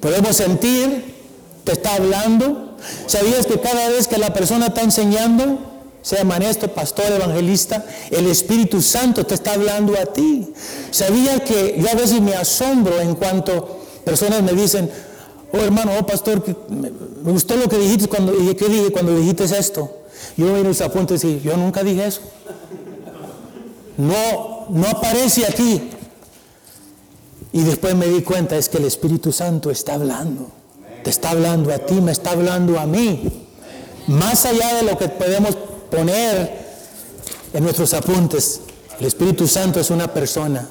[0.00, 1.14] Podemos sentir,
[1.64, 2.65] te está hablando.
[3.06, 5.58] ¿Sabías que cada vez que la persona está enseñando,
[6.02, 10.52] sea maestro, pastor, evangelista, el Espíritu Santo te está hablando a ti?
[10.90, 14.90] ¿Sabías que yo a veces me asombro en cuanto personas me dicen,
[15.52, 16.90] oh hermano, oh pastor, me,
[17.32, 19.90] gustó lo que dijiste cuando, ¿qué cuando dijiste esto?
[20.36, 22.20] Yo me a punto y yo nunca dije eso.
[23.96, 25.90] No, no aparece aquí.
[27.52, 30.50] Y después me di cuenta, es que el Espíritu Santo está hablando.
[31.06, 33.46] Te está hablando a ti, me está hablando a mí.
[34.08, 35.54] Más allá de lo que podemos
[35.88, 36.66] poner
[37.52, 38.62] en nuestros apuntes,
[38.98, 40.68] el Espíritu Santo es una persona.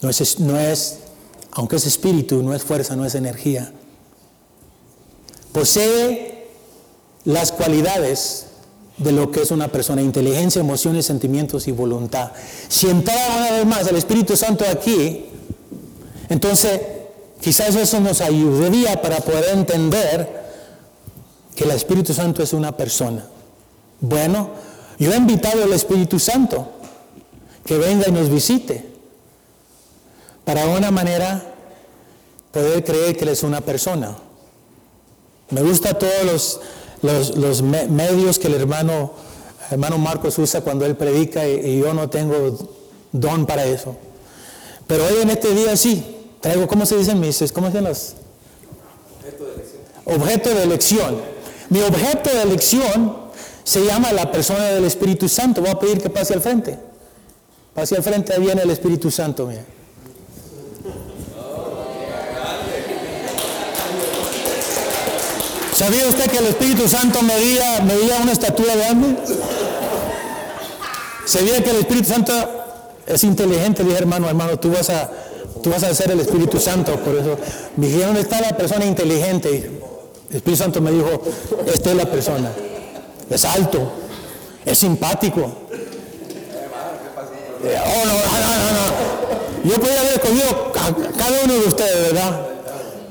[0.00, 0.98] No es, no es,
[1.50, 3.72] aunque es espíritu, no es fuerza, no es energía.
[5.50, 6.46] Posee
[7.24, 8.46] las cualidades
[8.96, 12.30] de lo que es una persona, inteligencia, emociones, sentimientos y voluntad.
[12.68, 15.24] Si entrara una vez más el Espíritu Santo aquí,
[16.28, 16.91] entonces
[17.42, 20.42] quizás eso nos ayudaría para poder entender
[21.54, 23.26] que el Espíritu Santo es una persona.
[24.00, 24.50] Bueno,
[24.98, 26.70] yo he invitado al Espíritu Santo
[27.64, 28.90] que venga y nos visite
[30.44, 31.42] para una manera
[32.50, 34.16] poder creer que Él es una persona.
[35.50, 36.60] Me gusta todos
[37.02, 39.12] los medios que el hermano
[39.98, 42.56] Marcos usa cuando él predica y, yo no tengo
[43.12, 43.96] don para eso.
[44.86, 48.14] Pero hoy en este día sí, traigo, ¿cómo se dicen mis, cómo se los?
[49.24, 49.80] Objeto de elección.
[50.04, 51.22] Objeto de elección.
[51.70, 53.16] Mi objeto de elección
[53.64, 55.62] se llama la persona del Espíritu Santo.
[55.62, 56.78] Voy a pedir que pase al frente.
[57.72, 59.64] Pase al frente, ahí viene el Espíritu Santo, mira.
[65.74, 69.16] ¿Sabía usted que el Espíritu Santo medía, medía una estatura de hambre?
[71.24, 72.32] ¿Sabía que el Espíritu Santo
[73.06, 73.82] es inteligente?
[73.82, 75.10] Dije, hermano, hermano, tú vas a,
[75.62, 76.96] tú vas a ser el Espíritu Santo.
[76.96, 77.38] Por eso
[77.76, 79.70] me dijeron, ¿dónde está la persona inteligente?
[80.30, 81.22] El Espíritu Santo me dijo,
[81.72, 82.50] esta es la persona.
[83.30, 83.92] Es alto,
[84.64, 85.40] es simpático.
[87.64, 89.70] Eh, oh, no, no.
[89.70, 92.46] Yo podría haber escogido a cada uno de ustedes, ¿verdad?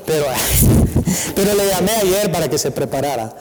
[0.04, 0.26] Pero
[1.34, 3.34] Pero le llamé ayer para que se preparara.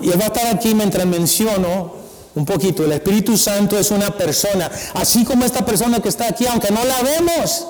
[0.00, 1.94] Y él va a estar aquí mientras menciono
[2.34, 2.84] un poquito.
[2.84, 6.84] El Espíritu Santo es una persona, así como esta persona que está aquí, aunque no
[6.84, 7.66] la vemos.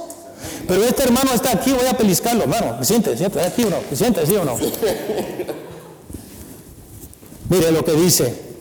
[0.66, 2.76] Pero este hermano está aquí, voy a peliscarlo, hermano.
[2.78, 3.16] ¿Me siente?
[3.16, 3.40] ¿Siente?
[3.40, 3.78] ¿Aquí o no?
[3.90, 4.26] ¿Me siente?
[4.26, 4.56] ¿Sí o no?
[7.48, 8.52] Mire lo que dice.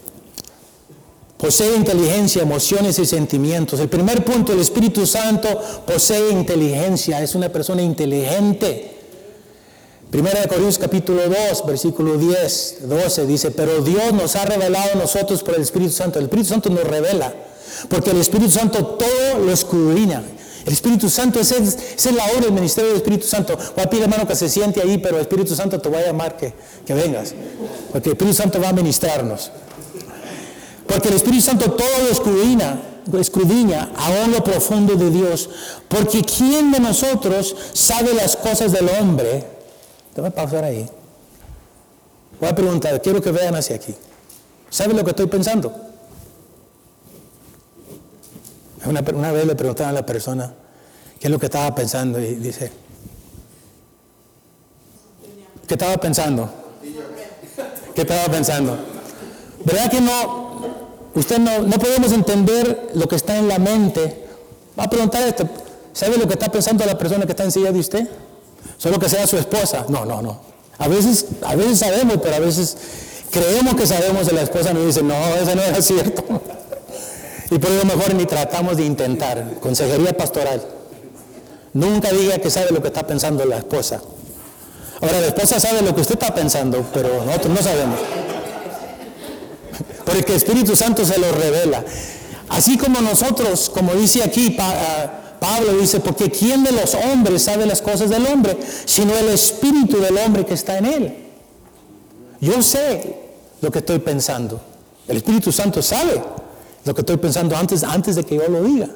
[1.37, 3.79] Posee inteligencia, emociones y sentimientos.
[3.79, 5.47] El primer punto, el Espíritu Santo
[5.87, 8.97] posee inteligencia, es una persona inteligente.
[10.11, 14.95] Primera de Corintios capítulo 2, versículo 10, 12 dice, pero Dios nos ha revelado a
[14.95, 16.19] nosotros por el Espíritu Santo.
[16.19, 17.33] El Espíritu Santo nos revela,
[17.89, 20.21] porque el Espíritu Santo todo lo escudriña.
[20.65, 23.57] El Espíritu Santo, es, es, la obra del ministerio del Espíritu Santo.
[23.75, 26.05] Voy a pedir hermano que se siente ahí, pero el Espíritu Santo te va a
[26.05, 26.53] llamar que,
[26.85, 27.33] que vengas,
[27.91, 29.51] porque el Espíritu Santo va a ministrarnos.
[30.87, 32.81] Porque el Espíritu Santo todo lo escudriña,
[33.19, 33.89] escudriña
[34.31, 35.49] lo profundo de Dios.
[35.87, 39.45] Porque ¿quién de nosotros sabe las cosas del hombre?
[40.13, 40.87] Te voy a pausar ahí.
[42.39, 43.95] Voy a preguntar, quiero que vean hacia aquí.
[44.69, 45.90] ¿Saben lo que estoy pensando?
[48.85, 50.53] Una, una vez le preguntaron a la persona
[51.19, 52.71] qué es lo que estaba pensando y dice,
[55.67, 56.49] ¿qué estaba pensando?
[57.93, 58.77] ¿Qué estaba pensando?
[59.63, 60.51] ¿Verdad que no?
[61.13, 64.25] Usted no, no podemos entender lo que está en la mente.
[64.79, 65.47] Va a preguntar esto,
[65.93, 68.09] ¿sabe lo que está pensando la persona que está en silla de usted?
[68.81, 69.85] solo que sea su esposa.
[69.89, 70.39] No, no, no.
[70.79, 72.75] A veces, a veces sabemos, pero a veces
[73.29, 76.23] creemos que sabemos de la esposa y nos dicen, no, eso no es cierto.
[77.51, 79.59] Y por eso mejor ni tratamos de intentar.
[79.59, 80.61] Consejería pastoral.
[81.73, 84.01] Nunca diga que sabe lo que está pensando la esposa.
[85.01, 87.99] Ahora, la esposa sabe lo que usted está pensando, pero nosotros no sabemos.
[90.05, 91.83] Porque el Espíritu Santo se lo revela.
[92.47, 97.65] Así como nosotros, como dice aquí, ah, Pablo dice, porque ¿quién de los hombres sabe
[97.65, 98.57] las cosas del hombre?
[98.85, 101.17] Sino el espíritu del hombre que está en él.
[102.39, 103.15] Yo sé
[103.59, 104.61] lo que estoy pensando.
[105.07, 106.21] El Espíritu Santo sabe.
[106.85, 108.89] Lo que estoy pensando antes, antes de que yo lo diga.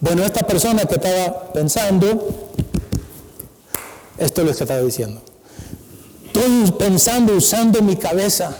[0.00, 2.06] Bueno, esta persona que estaba pensando,
[4.18, 5.22] esto es lo que estaba diciendo.
[6.26, 8.56] Estoy pensando, usando mi cabeza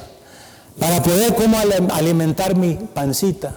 [0.78, 1.56] para poder cómo
[1.92, 3.54] alimentar mi pancita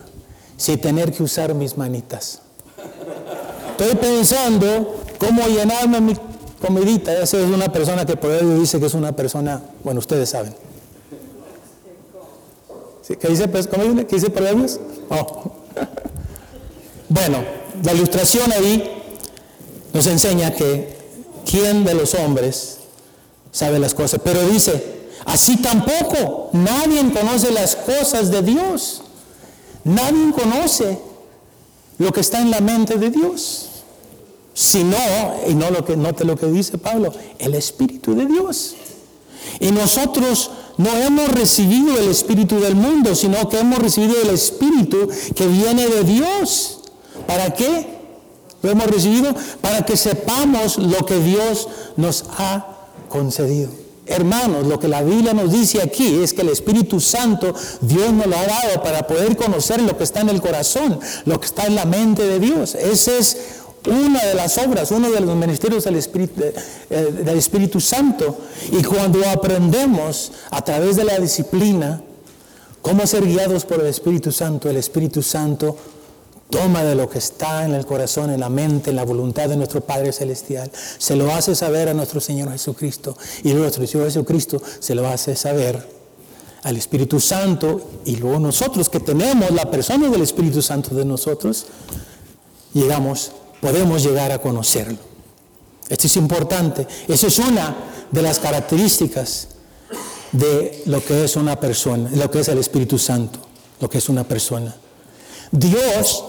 [0.57, 2.41] sin tener que usar mis manitas.
[3.71, 6.15] Estoy pensando cómo llenarme mi
[6.61, 7.13] comidita.
[7.13, 10.55] Esa es una persona que por ello dice que es una persona, bueno, ustedes saben.
[13.07, 13.95] ¿Qué dice, pues, ¿Cómo?
[14.07, 14.79] ¿Qué dice Proverbios?
[15.09, 15.51] Oh.
[17.07, 17.37] Bueno,
[17.83, 18.91] la ilustración ahí
[19.93, 20.97] nos enseña que
[21.49, 22.79] quién de los hombres
[23.51, 29.03] sabe las cosas, pero dice, así tampoco nadie conoce las cosas de Dios.
[29.83, 30.97] Nadie conoce
[31.99, 33.69] lo que está en la mente de Dios.
[34.55, 34.97] Si no,
[35.47, 38.75] y no lo que, note lo que dice Pablo, el Espíritu de Dios.
[39.59, 45.09] Y nosotros no hemos recibido el Espíritu del mundo, sino que hemos recibido el Espíritu
[45.35, 46.79] que viene de Dios.
[47.27, 47.95] ¿Para qué?
[48.61, 51.67] Lo hemos recibido para que sepamos lo que Dios
[51.97, 52.65] nos ha
[53.09, 53.69] concedido.
[54.07, 58.27] Hermanos, lo que la Biblia nos dice aquí es que el Espíritu Santo Dios nos
[58.27, 61.65] lo ha dado para poder conocer lo que está en el corazón, lo que está
[61.65, 62.75] en la mente de Dios.
[62.75, 63.37] Ese es
[63.87, 66.53] una de las obras, uno de los ministerios del Espíritu, eh,
[67.23, 68.37] del Espíritu Santo.
[68.71, 72.01] Y cuando aprendemos a través de la disciplina
[72.81, 75.75] cómo ser guiados por el Espíritu Santo, el Espíritu Santo
[76.49, 79.57] toma de lo que está en el corazón, en la mente, en la voluntad de
[79.57, 84.61] nuestro Padre Celestial, se lo hace saber a nuestro Señor Jesucristo y nuestro Señor Jesucristo
[84.79, 85.95] se lo hace saber
[86.63, 91.67] al Espíritu Santo y luego nosotros que tenemos la persona del Espíritu Santo de nosotros,
[92.73, 93.31] llegamos
[93.65, 94.99] podemos llegar a conocerlo.
[95.89, 96.85] Esto es importante.
[97.07, 97.75] Esa es una
[98.11, 99.47] de las características
[100.31, 103.39] de lo que es una persona, lo que es el Espíritu Santo,
[103.79, 104.75] lo que es una persona.
[105.49, 106.23] Dios,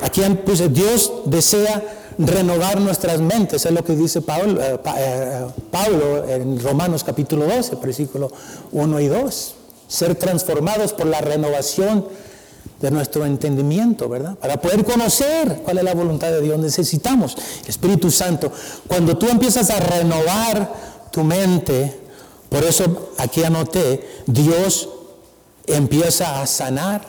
[0.00, 1.80] aquí puse, Dios desea
[2.18, 5.46] renovar nuestras mentes, es lo que dice Pablo, eh, eh,
[6.28, 8.32] en Romanos capítulo 12, versículo
[8.72, 9.54] 1 y 2.
[9.86, 12.04] Ser transformados por la renovación
[12.82, 14.34] de nuestro entendimiento, ¿verdad?
[14.34, 18.52] Para poder conocer cuál es la voluntad de Dios necesitamos Espíritu Santo.
[18.88, 22.00] Cuando tú empiezas a renovar tu mente,
[22.48, 24.88] por eso aquí anoté, Dios
[25.66, 27.06] empieza a sanar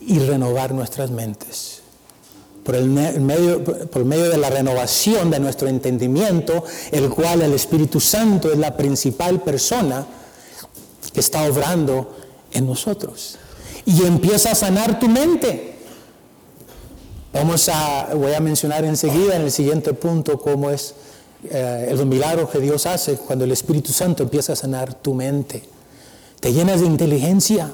[0.00, 1.82] y renovar nuestras mentes.
[2.64, 8.00] Por el, medio, por medio de la renovación de nuestro entendimiento, el cual el Espíritu
[8.00, 10.04] Santo es la principal persona
[11.12, 12.16] que está obrando
[12.52, 13.38] en nosotros
[13.90, 15.74] y empieza a sanar tu mente.
[17.32, 20.94] Vamos a, voy a mencionar enseguida en el siguiente punto cómo es
[21.50, 25.62] eh, el milagro que Dios hace cuando el Espíritu Santo empieza a sanar tu mente.
[26.38, 27.70] Te llenas de inteligencia.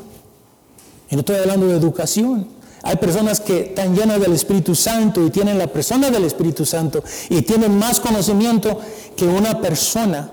[1.10, 2.48] Y no estoy hablando de educación.
[2.82, 7.02] Hay personas que están llenas del Espíritu Santo y tienen la persona del Espíritu Santo
[7.28, 8.80] y tienen más conocimiento
[9.16, 10.30] que una persona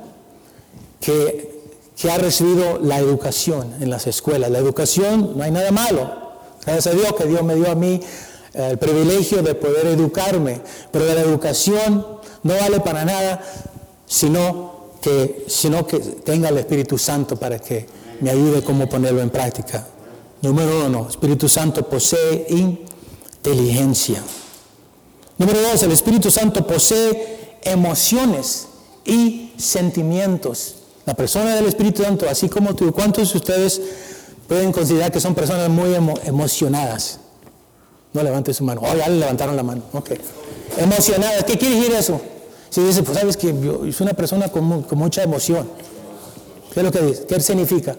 [1.00, 1.53] que
[1.96, 4.50] que ha recibido la educación en las escuelas.
[4.52, 6.12] La educación no hay nada malo.
[6.66, 8.02] Gracias a Dios que Dios me dio a mí
[8.54, 12.06] eh, el privilegio de poder educarme, pero la educación
[12.44, 13.42] no vale para nada
[14.06, 17.86] sino que, sino que tenga el Espíritu Santo para que
[18.22, 19.88] me ayude cómo ponerlo en práctica.
[20.42, 24.22] Número uno, Espíritu Santo posee inteligencia.
[25.38, 28.68] Número dos, el Espíritu Santo posee emociones
[29.04, 30.76] y sentimientos.
[31.06, 33.82] La persona del Espíritu Santo, así como tú, ¿cuántos de ustedes
[34.48, 35.94] pueden considerar que son personas muy
[36.26, 37.20] emocionadas?
[38.14, 38.82] No levante su mano.
[38.84, 39.82] Oh, ya le levantaron la mano.
[39.92, 40.12] Ok.
[40.78, 41.44] Emocionadas.
[41.44, 42.22] ¿Qué quiere decir eso?
[42.70, 45.68] Si dice, pues sabes que yo soy una persona con, mucha emoción.
[46.74, 47.26] ¿Qué es lo que dice?
[47.26, 47.96] ¿Qué significa?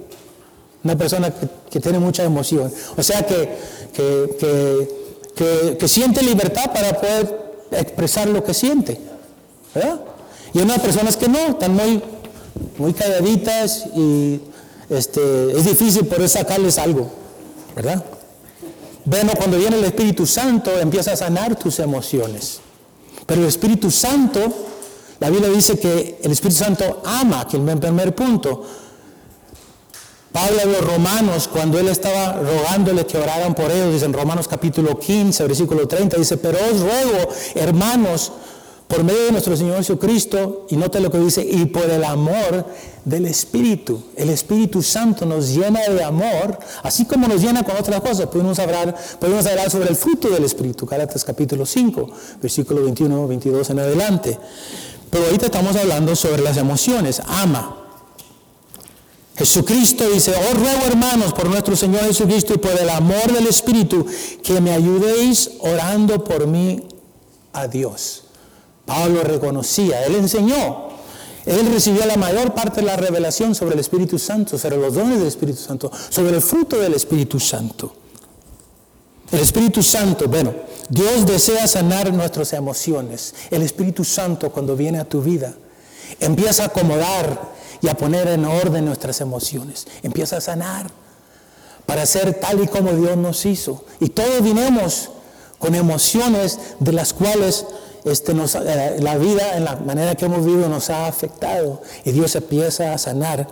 [0.83, 1.33] Una persona
[1.71, 2.73] que, tiene mucha emoción.
[2.97, 3.57] O sea que,
[3.93, 9.01] que, que, siente libertad para poder expresar lo que siente.
[9.75, 10.01] ¿verdad?
[10.53, 12.03] Y unas personas que no, están muy
[12.79, 14.41] muy calladitas y
[14.91, 17.11] este, es difícil poder sacarles algo,
[17.75, 18.05] ¿verdad?
[19.05, 22.61] Bueno, cuando viene el Espíritu Santo empieza a sanar tus emociones.
[23.27, 24.41] Pero el Espíritu Santo,
[25.21, 28.65] la Biblia dice que el Espíritu Santo ama, que el primer punto.
[30.33, 34.49] Pablo a los romanos, cuando él estaba rogándole que oraran por ellos, dice en Romanos
[34.49, 38.33] capítulo 15, versículo 30, dice, pero os ruego, hermanos,
[38.95, 42.65] por medio de nuestro Señor Jesucristo, y note lo que dice, y por el amor
[43.05, 44.01] del Espíritu.
[44.15, 48.29] El Espíritu Santo nos llena de amor, así como nos llena con otras cosas.
[48.29, 52.09] Podemos hablar, podemos hablar sobre el fruto del Espíritu, Gálatas capítulo 5,
[52.41, 54.39] versículo 21, 22 en adelante.
[55.11, 57.21] Pero ahorita estamos hablando sobre las emociones.
[57.27, 57.77] Ama.
[59.37, 64.07] Jesucristo dice, oh ruego hermanos por nuestro Señor Jesucristo y por el amor del Espíritu,
[64.45, 66.87] que me ayudéis orando por mí
[67.53, 68.24] a Dios.
[68.87, 70.89] Pablo reconocía, él enseñó,
[71.47, 75.19] él recibió la mayor parte de la revelación sobre el Espíritu Santo, sobre los dones
[75.19, 77.95] del Espíritu Santo, sobre el fruto del Espíritu Santo.
[79.31, 80.55] El Espíritu Santo, bueno,
[80.89, 83.35] Dios desea sanar nuestras emociones.
[83.51, 85.55] El Espíritu Santo cuando viene a tu vida
[86.21, 89.87] empieza a acomodar y a poner en orden nuestras emociones.
[90.03, 90.91] Empieza a sanar
[91.87, 93.85] para ser tal y como Dios nos hizo.
[94.01, 95.11] Y todos vinimos
[95.59, 97.67] con emociones de las cuales
[98.05, 101.83] este, eh, la vida en la manera que hemos vivido nos ha afectado.
[102.05, 103.49] Y Dios empieza a sanar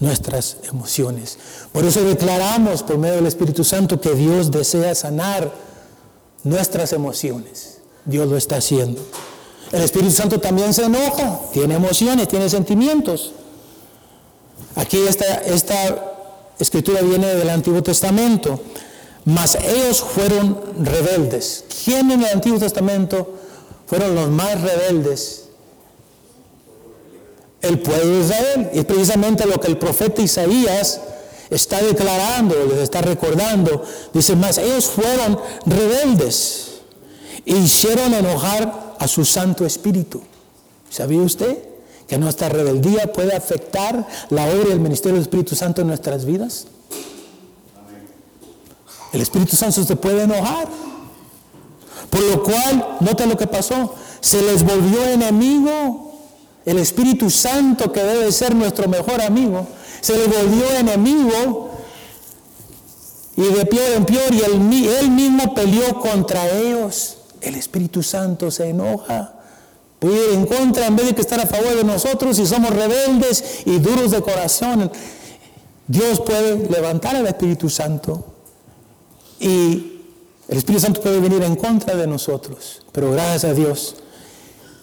[0.00, 1.38] nuestras emociones.
[1.72, 5.52] Por eso declaramos por medio del Espíritu Santo que Dios desea sanar
[6.42, 7.78] nuestras emociones.
[8.04, 9.00] Dios lo está haciendo.
[9.70, 13.32] El Espíritu Santo también se enoja, tiene emociones, tiene sentimientos.
[14.74, 16.12] Aquí esta, esta
[16.58, 18.60] escritura viene del Antiguo Testamento.
[19.24, 21.64] Mas ellos fueron rebeldes.
[21.84, 23.38] ¿Quién en el Antiguo Testamento
[23.92, 25.48] fueron los más rebeldes?
[27.60, 28.70] El pueblo de Israel.
[28.72, 31.02] Y es precisamente lo que el profeta Isaías
[31.50, 33.84] está declarando, les está recordando.
[34.14, 36.80] Dice, más ellos fueron rebeldes
[37.44, 40.22] e hicieron enojar a su Santo Espíritu.
[40.88, 41.58] ¿Sabía usted
[42.08, 46.24] que nuestra rebeldía puede afectar la obra y el ministerio del Espíritu Santo en nuestras
[46.24, 46.66] vidas?
[49.12, 50.66] El Espíritu Santo se puede enojar.
[52.12, 56.12] Por lo cual, nota lo que pasó, se les volvió enemigo.
[56.66, 59.66] El Espíritu Santo, que debe ser nuestro mejor amigo,
[60.02, 61.70] se les volvió enemigo
[63.34, 64.42] y de peor en peor, y
[64.88, 69.32] él, mismo peleó contra ellos el Espíritu Santo se enoja.
[69.98, 73.62] Puede en contra en vez de que estar a favor de nosotros y somos rebeldes
[73.64, 74.92] y duros de corazón.
[75.88, 78.24] Dios puede levantar al Espíritu Santo
[79.40, 79.91] y
[80.52, 82.82] el Espíritu Santo puede venir en contra de nosotros.
[82.92, 83.94] Pero gracias a Dios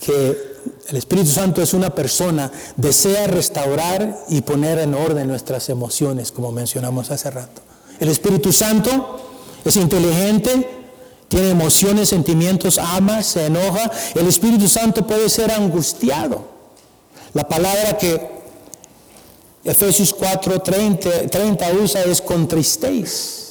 [0.03, 0.57] que
[0.87, 6.51] el Espíritu Santo es una persona, desea restaurar y poner en orden nuestras emociones, como
[6.51, 7.61] mencionamos hace rato.
[7.99, 9.19] El Espíritu Santo
[9.63, 10.67] es inteligente,
[11.27, 13.91] tiene emociones, sentimientos, ama, se enoja.
[14.15, 16.47] El Espíritu Santo puede ser angustiado.
[17.35, 18.39] La palabra que
[19.63, 23.48] Efesios 4, 30, usa es contristéis.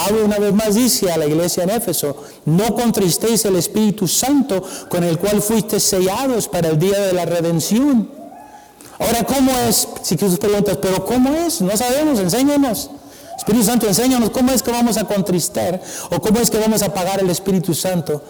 [0.00, 4.62] Pablo una vez más dice a la iglesia en Éfeso, no contristéis el Espíritu Santo
[4.88, 8.10] con el cual fuiste sellados para el día de la redención.
[8.98, 9.86] Ahora, ¿cómo es?
[10.02, 11.60] Si sus preguntas, pero ¿cómo es?
[11.60, 12.90] No sabemos, enséñanos.
[13.36, 16.94] Espíritu Santo, enséñanos cómo es que vamos a contristar o cómo es que vamos a
[16.94, 18.22] pagar el Espíritu Santo.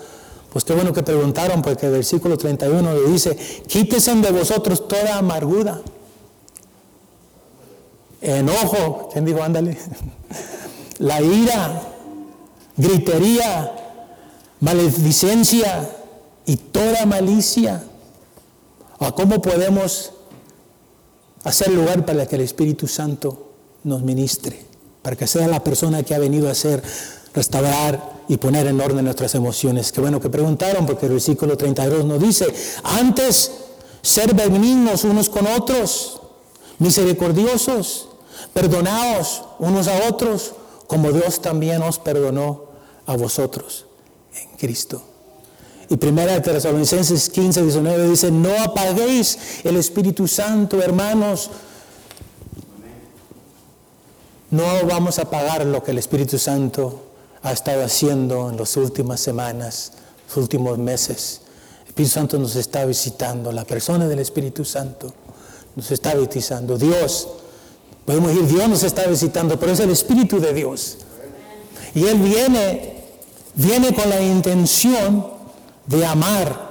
[0.52, 3.36] Pues qué bueno que preguntaron, porque el versículo 31 le dice,
[3.68, 5.80] quítese de vosotros toda amargura,
[8.20, 9.78] enojo, ¿quién dijo ándale?
[11.00, 11.82] La ira,
[12.76, 13.72] gritería,
[14.60, 15.90] maledicencia
[16.46, 17.82] y toda malicia.
[19.00, 20.12] ¿A cómo podemos
[21.44, 24.70] hacer lugar para que el Espíritu Santo nos ministre?
[25.02, 26.82] para que sea la persona que ha venido a hacer,
[27.34, 29.92] restaurar y poner en orden nuestras emociones.
[29.92, 32.46] Qué bueno que preguntaron, porque el versículo 32 nos dice,
[32.84, 33.52] antes
[34.02, 36.20] ser benignos unos con otros,
[36.78, 38.08] misericordiosos,
[38.52, 40.52] perdonados unos a otros,
[40.90, 42.64] como Dios también os perdonó
[43.06, 43.86] a vosotros
[44.34, 45.00] en Cristo.
[45.88, 51.48] Y primera de Tesalonicenses 15, 19 dice, no apaguéis el Espíritu Santo, hermanos,
[54.50, 57.02] no vamos a pagar lo que el Espíritu Santo
[57.42, 59.92] ha estado haciendo en las últimas semanas,
[60.26, 61.42] los últimos meses.
[61.82, 65.14] El Espíritu Santo nos está visitando, la persona del Espíritu Santo
[65.76, 66.76] nos está visitando.
[66.76, 67.28] Dios,
[68.10, 70.98] podemos decir, Dios nos está visitando, pero es el Espíritu de Dios.
[71.94, 73.04] Y Él viene,
[73.54, 75.26] viene con la intención
[75.86, 76.70] de amar,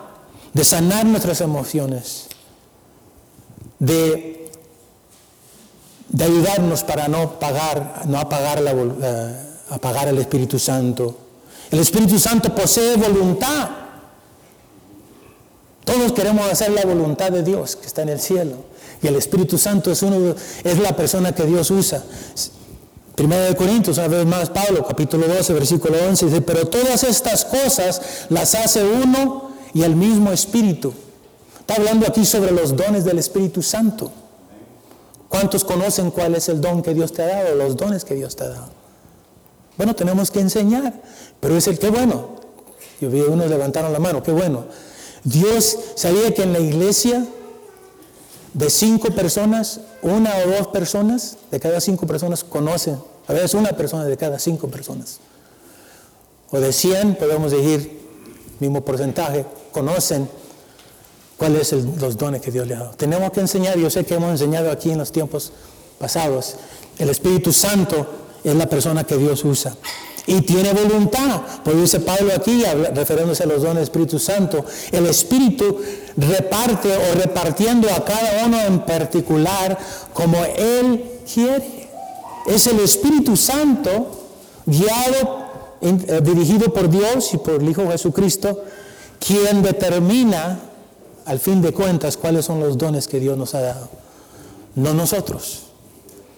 [0.53, 2.27] de sanar nuestras emociones,
[3.79, 4.29] de
[6.09, 8.73] de ayudarnos para no pagar, no apagar, la,
[9.69, 11.15] apagar el Espíritu Santo.
[11.71, 13.69] El Espíritu Santo posee voluntad.
[15.85, 18.68] Todos queremos hacer la voluntad de Dios que está en el cielo.
[19.01, 22.03] Y el Espíritu Santo es, uno, es la persona que Dios usa.
[23.15, 27.45] Primera de Corintios, una vez más, Pablo, capítulo 12, versículo 11, dice, pero todas estas
[27.45, 30.93] cosas las hace uno y el mismo Espíritu.
[31.59, 34.11] Está hablando aquí sobre los dones del Espíritu Santo.
[35.27, 38.35] ¿Cuántos conocen cuál es el don que Dios te ha dado, los dones que Dios
[38.35, 38.69] te ha dado?
[39.77, 40.93] Bueno, tenemos que enseñar,
[41.39, 42.39] pero es el que bueno.
[42.99, 44.65] Yo vi unos levantaron la mano, qué bueno.
[45.23, 47.25] Dios sabía que en la iglesia
[48.53, 52.97] de cinco personas, una o dos personas de cada cinco personas conocen,
[53.27, 55.19] a veces una persona de cada cinco personas.
[56.51, 57.99] O de 100, podemos decir,
[58.59, 60.27] mismo porcentaje, conocen
[61.37, 62.91] cuáles son los dones que Dios le ha dado.
[62.91, 65.53] Tenemos que enseñar, yo sé que hemos enseñado aquí en los tiempos
[65.99, 66.55] pasados,
[66.97, 68.07] el Espíritu Santo
[68.43, 69.75] es la persona que Dios usa.
[70.29, 71.41] Y tiene voluntad.
[71.63, 72.63] Por dice Pablo aquí,
[72.93, 75.81] refiriéndose a los dones del Espíritu Santo, el Espíritu
[76.15, 79.75] reparte o repartiendo a cada uno en particular
[80.13, 81.03] como Él
[81.33, 81.89] quiere.
[82.45, 84.11] Es el Espíritu Santo
[84.67, 85.45] guiado,
[85.81, 88.65] eh, dirigido por Dios y por el Hijo Jesucristo,
[89.19, 90.59] quien determina,
[91.25, 93.89] al fin de cuentas, cuáles son los dones que Dios nos ha dado.
[94.75, 95.63] No nosotros.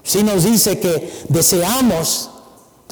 [0.01, 2.30] Si nos dice que deseamos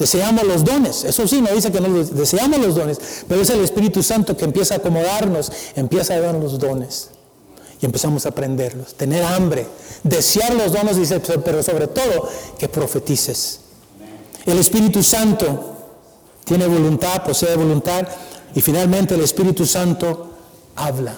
[0.00, 1.04] Deseamos los dones.
[1.04, 2.98] Eso sí, no dice que no deseamos los dones,
[3.28, 7.10] pero es el Espíritu Santo que empieza a acomodarnos, empieza a darnos los dones.
[7.82, 8.94] Y empezamos a aprenderlos.
[8.94, 9.66] Tener hambre,
[10.02, 12.26] desear los dones, dice, pero sobre todo
[12.58, 13.60] que profetices.
[14.46, 15.76] El Espíritu Santo
[16.46, 18.08] tiene voluntad, posee voluntad,
[18.54, 20.30] y finalmente el Espíritu Santo
[20.76, 21.14] habla.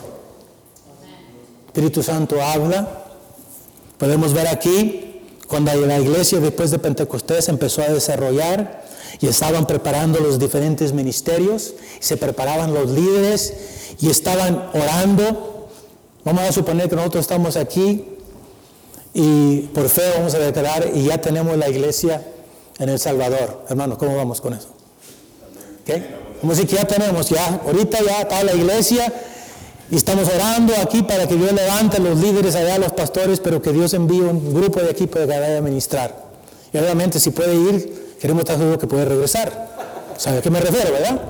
[1.68, 3.04] Espíritu Santo habla.
[3.96, 5.11] Podemos ver aquí
[5.48, 8.82] cuando la iglesia después de Pentecostés empezó a desarrollar
[9.20, 13.54] y estaban preparando los diferentes ministerios, se preparaban los líderes
[14.00, 15.68] y estaban orando.
[16.24, 18.04] Vamos a suponer que nosotros estamos aquí
[19.14, 22.24] y por fe vamos a declarar y ya tenemos la iglesia
[22.78, 23.64] en El Salvador.
[23.68, 24.68] Hermanos, ¿cómo vamos con eso?
[25.84, 26.22] ¿Qué?
[26.40, 29.12] Como si que ya tenemos, ya, ahorita ya está la iglesia
[29.92, 33.40] y estamos orando aquí para que Dios levante a los líderes allá, a los pastores,
[33.40, 36.16] pero que Dios envíe un grupo de equipo que vaya a ministrar.
[36.72, 39.52] Y obviamente si puede ir, queremos estar seguros que puede regresar.
[40.16, 41.20] ¿Sabe a qué me refiero, verdad?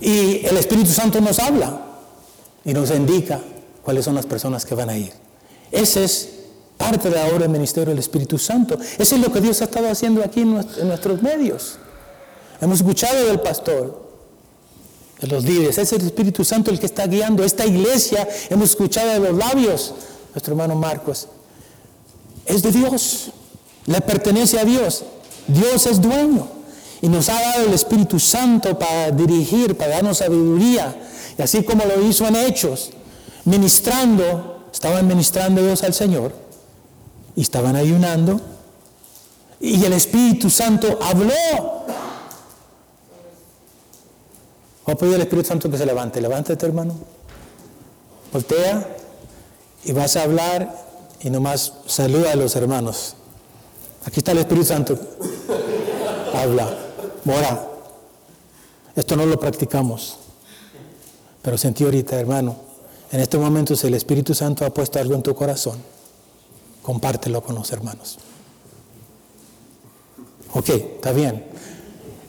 [0.00, 1.80] Y el Espíritu Santo nos habla
[2.64, 3.40] y nos indica
[3.82, 5.12] cuáles son las personas que van a ir.
[5.72, 6.28] Ese es
[6.76, 8.78] parte de la obra del ministerio del Espíritu Santo.
[8.96, 10.52] Eso es lo que Dios ha estado haciendo aquí en
[10.86, 11.78] nuestros medios.
[12.60, 14.01] Hemos escuchado del pastor,
[15.22, 15.78] de los líderes.
[15.78, 18.28] Es el Espíritu Santo el que está guiando esta iglesia.
[18.50, 19.94] Hemos escuchado de los labios,
[20.34, 21.28] nuestro hermano Marcos.
[22.44, 23.30] Es de Dios.
[23.86, 25.04] Le pertenece a Dios.
[25.46, 26.48] Dios es dueño.
[27.00, 30.94] Y nos ha dado el Espíritu Santo para dirigir, para darnos sabiduría.
[31.38, 32.90] Y así como lo hizo en Hechos,
[33.44, 36.32] ministrando, estaban ministrando Dios al Señor.
[37.36, 38.40] Y estaban ayunando.
[39.60, 41.32] Y el Espíritu Santo habló
[45.00, 46.20] Vamos al Espíritu Santo que se levante.
[46.20, 46.94] Levántate, hermano.
[48.30, 48.96] Voltea
[49.84, 50.76] y vas a hablar
[51.22, 53.14] y nomás saluda a los hermanos.
[54.04, 54.98] Aquí está el Espíritu Santo.
[56.34, 56.68] Habla.
[57.24, 57.68] Mora.
[58.94, 60.18] Esto no lo practicamos.
[61.40, 62.56] Pero sentí ahorita, hermano,
[63.10, 65.78] en este momento si el Espíritu Santo ha puesto algo en tu corazón,
[66.82, 68.18] compártelo con los hermanos.
[70.52, 71.51] Ok, está bien.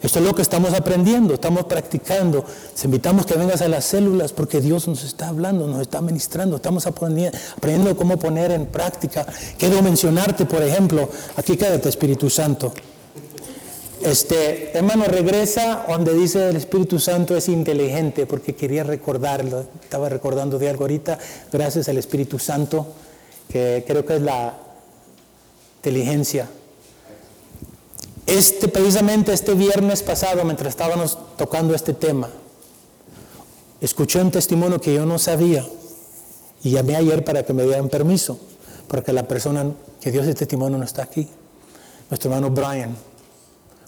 [0.03, 2.43] Esto es lo que estamos aprendiendo, estamos practicando.
[2.43, 6.57] Te invitamos que vengas a las células porque Dios nos está hablando, nos está ministrando,
[6.57, 9.25] estamos aprendiendo cómo poner en práctica.
[9.57, 12.73] Quiero mencionarte, por ejemplo, aquí quédate Espíritu Santo.
[14.01, 20.59] Este, hermano, regresa donde dice el Espíritu Santo es inteligente, porque quería recordarlo, estaba recordando
[20.59, 21.17] de algo ahorita,
[21.49, 22.87] gracias al Espíritu Santo,
[23.47, 24.53] que creo que es la
[25.77, 26.49] inteligencia
[28.25, 32.29] este, precisamente este viernes pasado, mientras estábamos tocando este tema,
[33.81, 35.67] escuché un testimonio que yo no sabía
[36.63, 38.39] y llamé ayer para que me dieran permiso,
[38.87, 41.27] porque la persona que dio ese testimonio no está aquí,
[42.09, 42.95] nuestro hermano Brian.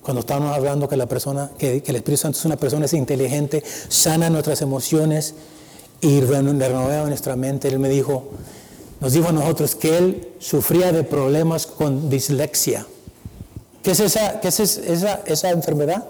[0.01, 4.29] Cuando estábamos hablando que la persona, que, el Espíritu Santo es una persona inteligente, sana
[4.29, 5.33] nuestras emociones
[6.01, 8.29] y renueva nuestra mente, él me dijo,
[8.99, 12.85] nos dijo a nosotros que él sufría de problemas con dislexia
[13.85, 16.03] ¿Qué es esa, qué es esa, esa enfermedad?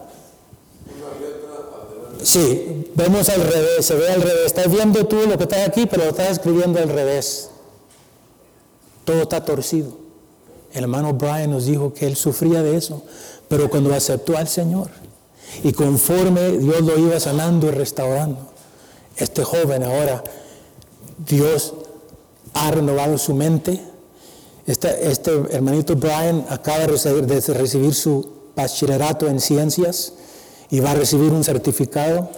[2.24, 4.46] Sí, vemos al revés, se ve al revés.
[4.46, 7.50] Estás viendo tú lo que está aquí, pero lo estás escribiendo al revés.
[9.04, 9.90] Todo está torcido.
[10.72, 13.04] El hermano Brian nos dijo que él sufría de eso,
[13.50, 14.90] pero cuando aceptó al Señor
[15.62, 18.40] y conforme Dios lo iba sanando y restaurando,
[19.18, 20.24] este joven ahora,
[21.28, 21.74] Dios
[22.54, 23.82] ha renovado su mente,
[24.68, 30.14] este, este, hermanito Brian acaba de recibir, su bachillerato en ciencias
[30.72, 32.30] y va a recibir un certificado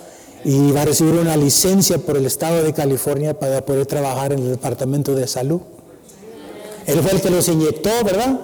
[0.43, 4.39] y va a recibir una licencia por el estado de California para poder trabajar en
[4.39, 5.61] el departamento de salud.
[6.85, 8.39] Él fue el que los inyectó, ¿verdad?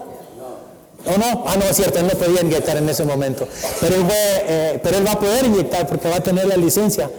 [1.05, 1.43] ¿O no?
[1.45, 3.47] Ah, no, es cierto, él no podía inyectar en ese momento.
[3.81, 7.09] Pero él, eh, pero él va a poder inyectar porque va a tener la licencia.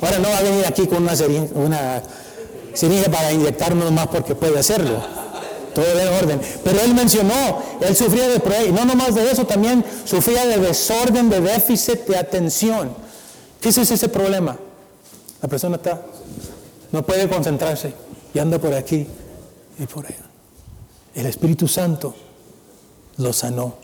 [0.00, 1.12] Ahora no va a venir aquí con una,
[1.54, 2.02] una
[3.10, 5.15] para inyectarnos más porque puede hacerlo.
[5.76, 6.40] Todo en orden.
[6.64, 11.28] Pero él mencionó, él sufría de y no nomás de eso, también sufría de desorden,
[11.28, 12.94] de déficit de atención.
[13.60, 14.56] ¿Qué es ese problema?
[15.42, 16.00] La persona está,
[16.92, 17.92] no puede concentrarse
[18.32, 19.06] y anda por aquí
[19.78, 20.24] y por allá.
[21.14, 22.14] El Espíritu Santo
[23.18, 23.74] lo sanó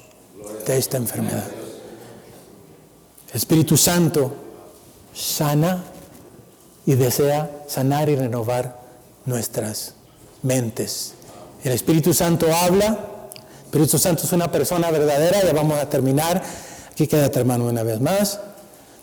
[0.66, 1.44] de esta enfermedad.
[3.28, 4.32] El Espíritu Santo
[5.12, 5.84] sana
[6.86, 8.80] y desea sanar y renovar
[9.26, 9.92] nuestras
[10.42, 11.16] mentes.
[11.62, 12.86] El Espíritu Santo habla.
[12.86, 15.42] El Espíritu Santo es una persona verdadera.
[15.44, 16.42] Ya vamos a terminar.
[16.90, 18.40] Aquí queda hermano una vez más.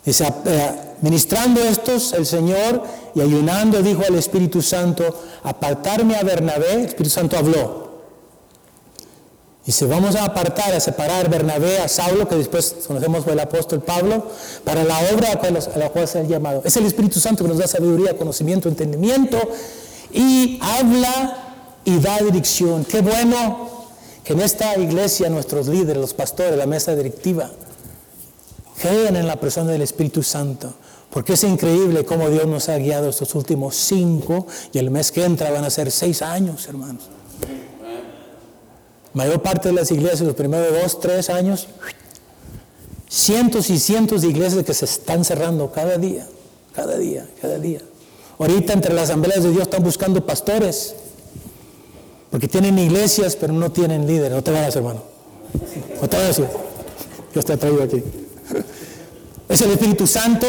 [0.04, 2.82] Dice, eh, ministrando estos, el Señor
[3.14, 5.04] y ayunando, dijo al Espíritu Santo,
[5.42, 6.74] apartarme a Bernabé.
[6.74, 7.90] El Espíritu Santo habló.
[9.66, 13.82] Dice, vamos a apartar, a separar Bernabé a Saulo, que después conocemos por el apóstol
[13.82, 14.26] Pablo,
[14.64, 16.62] para la obra a la cual se ha llamado.
[16.64, 19.38] Es el Espíritu Santo que nos da sabiduría, conocimiento, entendimiento
[20.12, 21.49] y habla
[21.84, 22.84] y da dirección.
[22.84, 23.70] Qué bueno
[24.24, 27.50] que en esta iglesia nuestros líderes, los pastores, la mesa directiva,
[28.80, 30.74] creen en la persona del Espíritu Santo.
[31.10, 35.24] Porque es increíble cómo Dios nos ha guiado estos últimos cinco y el mes que
[35.24, 37.04] entra van a ser seis años, hermanos.
[39.12, 41.66] Mayor parte de las iglesias, los primeros dos, tres años,
[43.08, 46.28] cientos y cientos de iglesias que se están cerrando cada día,
[46.72, 47.80] cada día, cada día.
[48.38, 50.94] Ahorita entre las asambleas de Dios están buscando pastores
[52.30, 54.32] porque tienen iglesias, pero no tienen líderes.
[54.32, 55.02] No te vayas, hermano.
[56.00, 56.40] No te vayas.
[57.34, 58.02] Yo te traído aquí.
[59.48, 60.46] Es el Espíritu Santo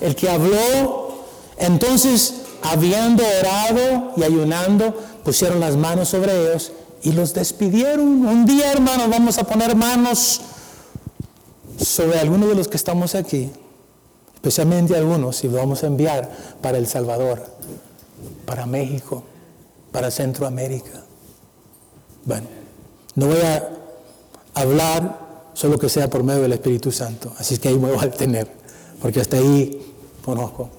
[0.00, 1.26] el que habló.
[1.58, 4.94] Entonces, habiendo orado y ayunando,
[5.24, 8.26] pusieron las manos sobre ellos y los despidieron.
[8.26, 10.40] Un día, hermano, vamos a poner manos
[11.78, 13.50] sobre algunos de los que estamos aquí,
[14.34, 17.46] especialmente algunos, y los vamos a enviar para El Salvador,
[18.44, 19.22] para México,
[19.92, 21.04] para Centroamérica.
[22.24, 22.46] Bueno,
[23.14, 23.68] no voy a
[24.54, 25.18] hablar
[25.54, 28.46] solo que sea por medio del Espíritu Santo, así que ahí me voy a tener,
[29.00, 29.94] porque hasta ahí
[30.24, 30.70] conozco.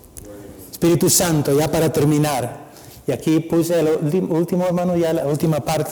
[0.71, 2.71] Espíritu Santo, ya para terminar,
[3.05, 3.87] y aquí puse el
[4.29, 5.91] último hermano, ya la última parte.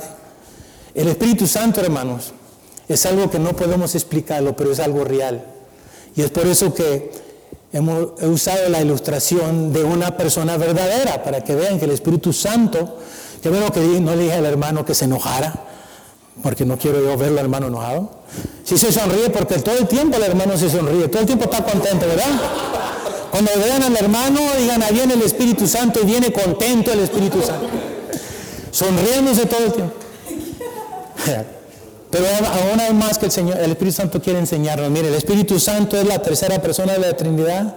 [0.93, 2.34] El Espíritu Santo, hermanos,
[2.88, 5.43] es algo que no podemos explicarlo, pero es algo real.
[6.16, 7.12] Y es por eso que
[7.72, 12.34] hemos, he usado la ilustración de una persona verdadera, para que vean que el Espíritu
[12.34, 12.97] Santo
[13.42, 15.54] Qué bueno que no le dije al hermano que se enojara,
[16.44, 18.12] porque no quiero yo verlo al hermano enojado.
[18.64, 21.64] Si se sonríe, porque todo el tiempo el hermano se sonríe, todo el tiempo está
[21.64, 22.28] contento, ¿verdad?
[23.32, 27.42] Cuando vean al hermano, digan, ahí viene el Espíritu Santo y viene contento el Espíritu
[27.42, 27.68] Santo.
[28.72, 29.96] Sonriéndose todo el tiempo.
[32.12, 34.90] Pero aún hay más que el Señor, el Espíritu Santo quiere enseñarnos.
[34.90, 37.76] Mire, el Espíritu Santo es la tercera persona de la Trinidad.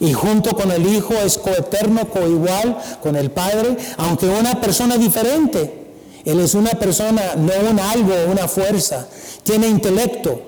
[0.00, 5.86] Y junto con el Hijo es coeterno, coigual con el Padre, aunque una persona diferente.
[6.24, 9.08] Él es una persona, no un algo, una fuerza.
[9.42, 10.40] Tiene intelecto,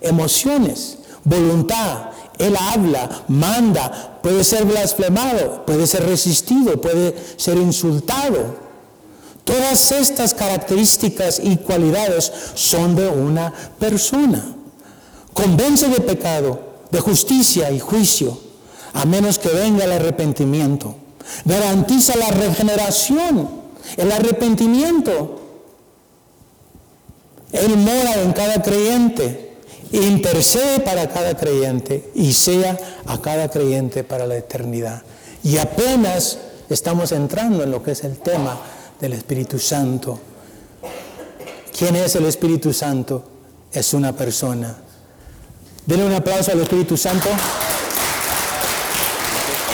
[0.00, 2.10] emociones, voluntad.
[2.38, 8.70] Él habla, manda, puede ser blasfemado, puede ser resistido, puede ser insultado.
[9.44, 14.42] Todas estas características y cualidades son de una persona.
[15.34, 16.60] Convence de pecado,
[16.90, 18.49] de justicia y juicio
[18.92, 20.96] a menos que venga el arrepentimiento.
[21.44, 23.48] Garantiza la regeneración,
[23.96, 25.40] el arrepentimiento.
[27.52, 29.56] Él mora en cada creyente,
[29.92, 35.02] intercede para cada creyente y sea a cada creyente para la eternidad.
[35.42, 36.38] Y apenas
[36.68, 38.58] estamos entrando en lo que es el tema
[39.00, 40.20] del Espíritu Santo.
[41.76, 43.24] ¿Quién es el Espíritu Santo?
[43.72, 44.76] Es una persona.
[45.86, 47.28] Denle un aplauso al Espíritu Santo.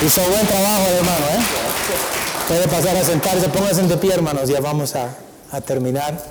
[0.05, 1.27] Hizo buen trabajo, hermano.
[1.27, 1.45] ¿eh?
[2.49, 4.49] Puede pasar a sentarse, pónganse de pie, hermanos.
[4.49, 5.17] Ya vamos a,
[5.51, 6.23] a terminar.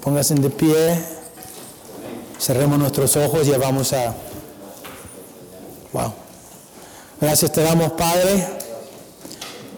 [0.00, 1.00] Pónganse de pie.
[2.40, 4.14] Cerremos nuestros ojos ya vamos a.
[5.92, 6.12] Wow.
[7.20, 8.46] Gracias te damos, Padre,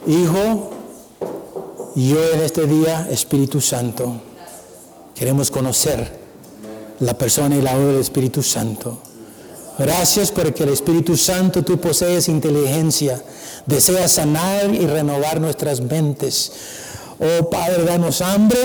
[0.07, 0.71] Hijo,
[1.95, 4.19] y yo en este día, Espíritu Santo.
[5.13, 6.19] Queremos conocer
[6.99, 9.03] la persona y la obra del Espíritu Santo.
[9.77, 13.21] Gracias porque el Espíritu Santo tú posees inteligencia,
[13.65, 16.51] deseas sanar y renovar nuestras mentes.
[17.19, 18.57] Oh Padre, danos hambre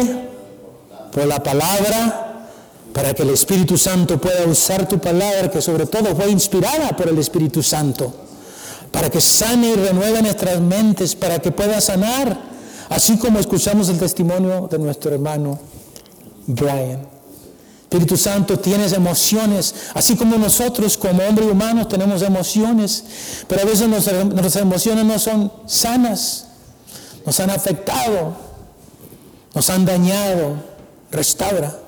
[1.12, 2.48] por la palabra,
[2.92, 7.08] para que el Espíritu Santo pueda usar tu palabra, que sobre todo fue inspirada por
[7.08, 8.12] el Espíritu Santo,
[8.90, 12.38] para que sane y renueve nuestras mentes, para que pueda sanar,
[12.88, 15.58] así como escuchamos el testimonio de nuestro hermano
[16.46, 17.11] Brian.
[17.92, 23.04] Espíritu Santo, tienes emociones, así como nosotros como hombres humanos tenemos emociones,
[23.46, 26.46] pero a veces nuestras emociones no son sanas,
[27.26, 28.34] nos han afectado,
[29.54, 30.56] nos han dañado,
[31.10, 31.78] restaura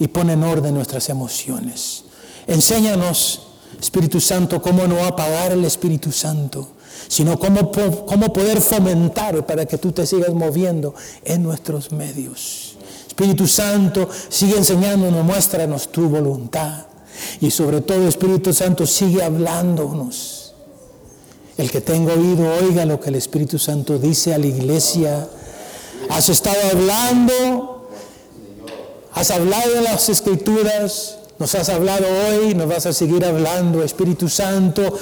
[0.00, 2.02] y pone en orden nuestras emociones.
[2.48, 3.42] Enséñanos,
[3.80, 6.72] Espíritu Santo, cómo no apagar el Espíritu Santo,
[7.06, 7.70] sino cómo,
[8.06, 12.67] cómo poder fomentar para que tú te sigas moviendo en nuestros medios.
[13.18, 16.86] Espíritu Santo, sigue enseñándonos, muéstranos tu voluntad.
[17.40, 20.54] Y sobre todo, Espíritu Santo, sigue hablándonos.
[21.56, 25.28] El que tenga oído, oiga lo que el Espíritu Santo dice a la iglesia.
[26.10, 27.90] Has estado hablando,
[29.14, 34.28] has hablado de las escrituras, nos has hablado hoy, nos vas a seguir hablando, Espíritu
[34.28, 34.96] Santo.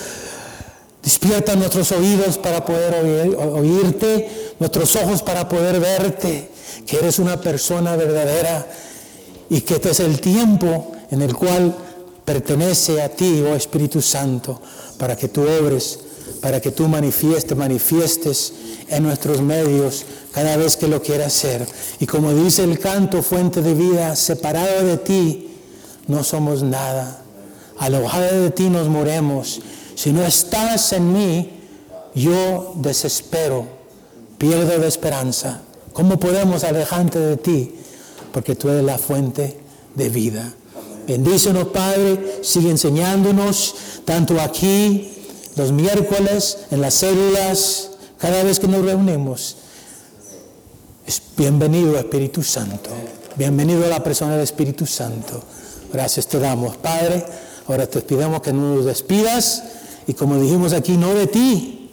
[1.02, 6.55] Despierta nuestros oídos para poder oírte, nuestros ojos para poder verte
[6.86, 8.66] que eres una persona verdadera
[9.48, 11.74] y que este es el tiempo en el cual
[12.24, 14.60] pertenece a ti, oh Espíritu Santo,
[14.98, 16.00] para que tú obres,
[16.40, 18.52] para que tú manifiestes, manifiestes
[18.88, 21.66] en nuestros medios cada vez que lo quieras hacer.
[22.00, 25.50] Y como dice el canto, fuente de vida, separado de ti,
[26.08, 27.22] no somos nada.
[27.78, 29.60] Alojado de ti nos moremos.
[29.94, 31.50] Si no estás en mí,
[32.14, 33.66] yo desespero,
[34.38, 35.62] pierdo de esperanza.
[35.96, 37.74] ¿Cómo podemos alejarte de ti?
[38.30, 39.58] Porque tú eres la fuente
[39.94, 40.52] de vida.
[41.08, 43.74] Bendícenos, Padre, sigue enseñándonos,
[44.04, 45.10] tanto aquí,
[45.56, 49.56] los miércoles, en las células, cada vez que nos reunimos.
[51.38, 52.90] Bienvenido Espíritu Santo.
[53.36, 55.42] Bienvenido a la persona del Espíritu Santo.
[55.90, 57.24] Gracias te damos, Padre.
[57.68, 59.62] Ahora te pedimos que no nos despidas
[60.06, 61.90] y como dijimos aquí, no de ti,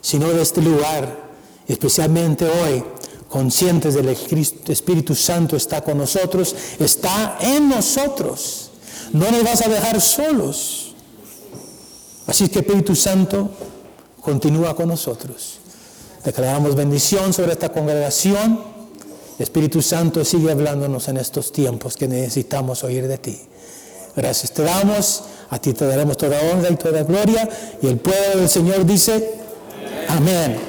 [0.00, 1.27] sino de este lugar
[1.68, 2.82] especialmente hoy,
[3.28, 8.70] conscientes del Espíritu Santo está con nosotros, está en nosotros.
[9.12, 10.94] No nos vas a dejar solos.
[12.26, 13.50] Así que Espíritu Santo
[14.20, 15.58] continúa con nosotros.
[16.24, 18.60] Declaramos bendición sobre esta congregación.
[19.38, 23.38] Espíritu Santo sigue hablándonos en estos tiempos que necesitamos oír de ti.
[24.16, 27.48] Gracias te damos, a ti te daremos toda honra y toda gloria.
[27.80, 29.34] Y el pueblo del Señor dice,
[30.08, 30.67] amén.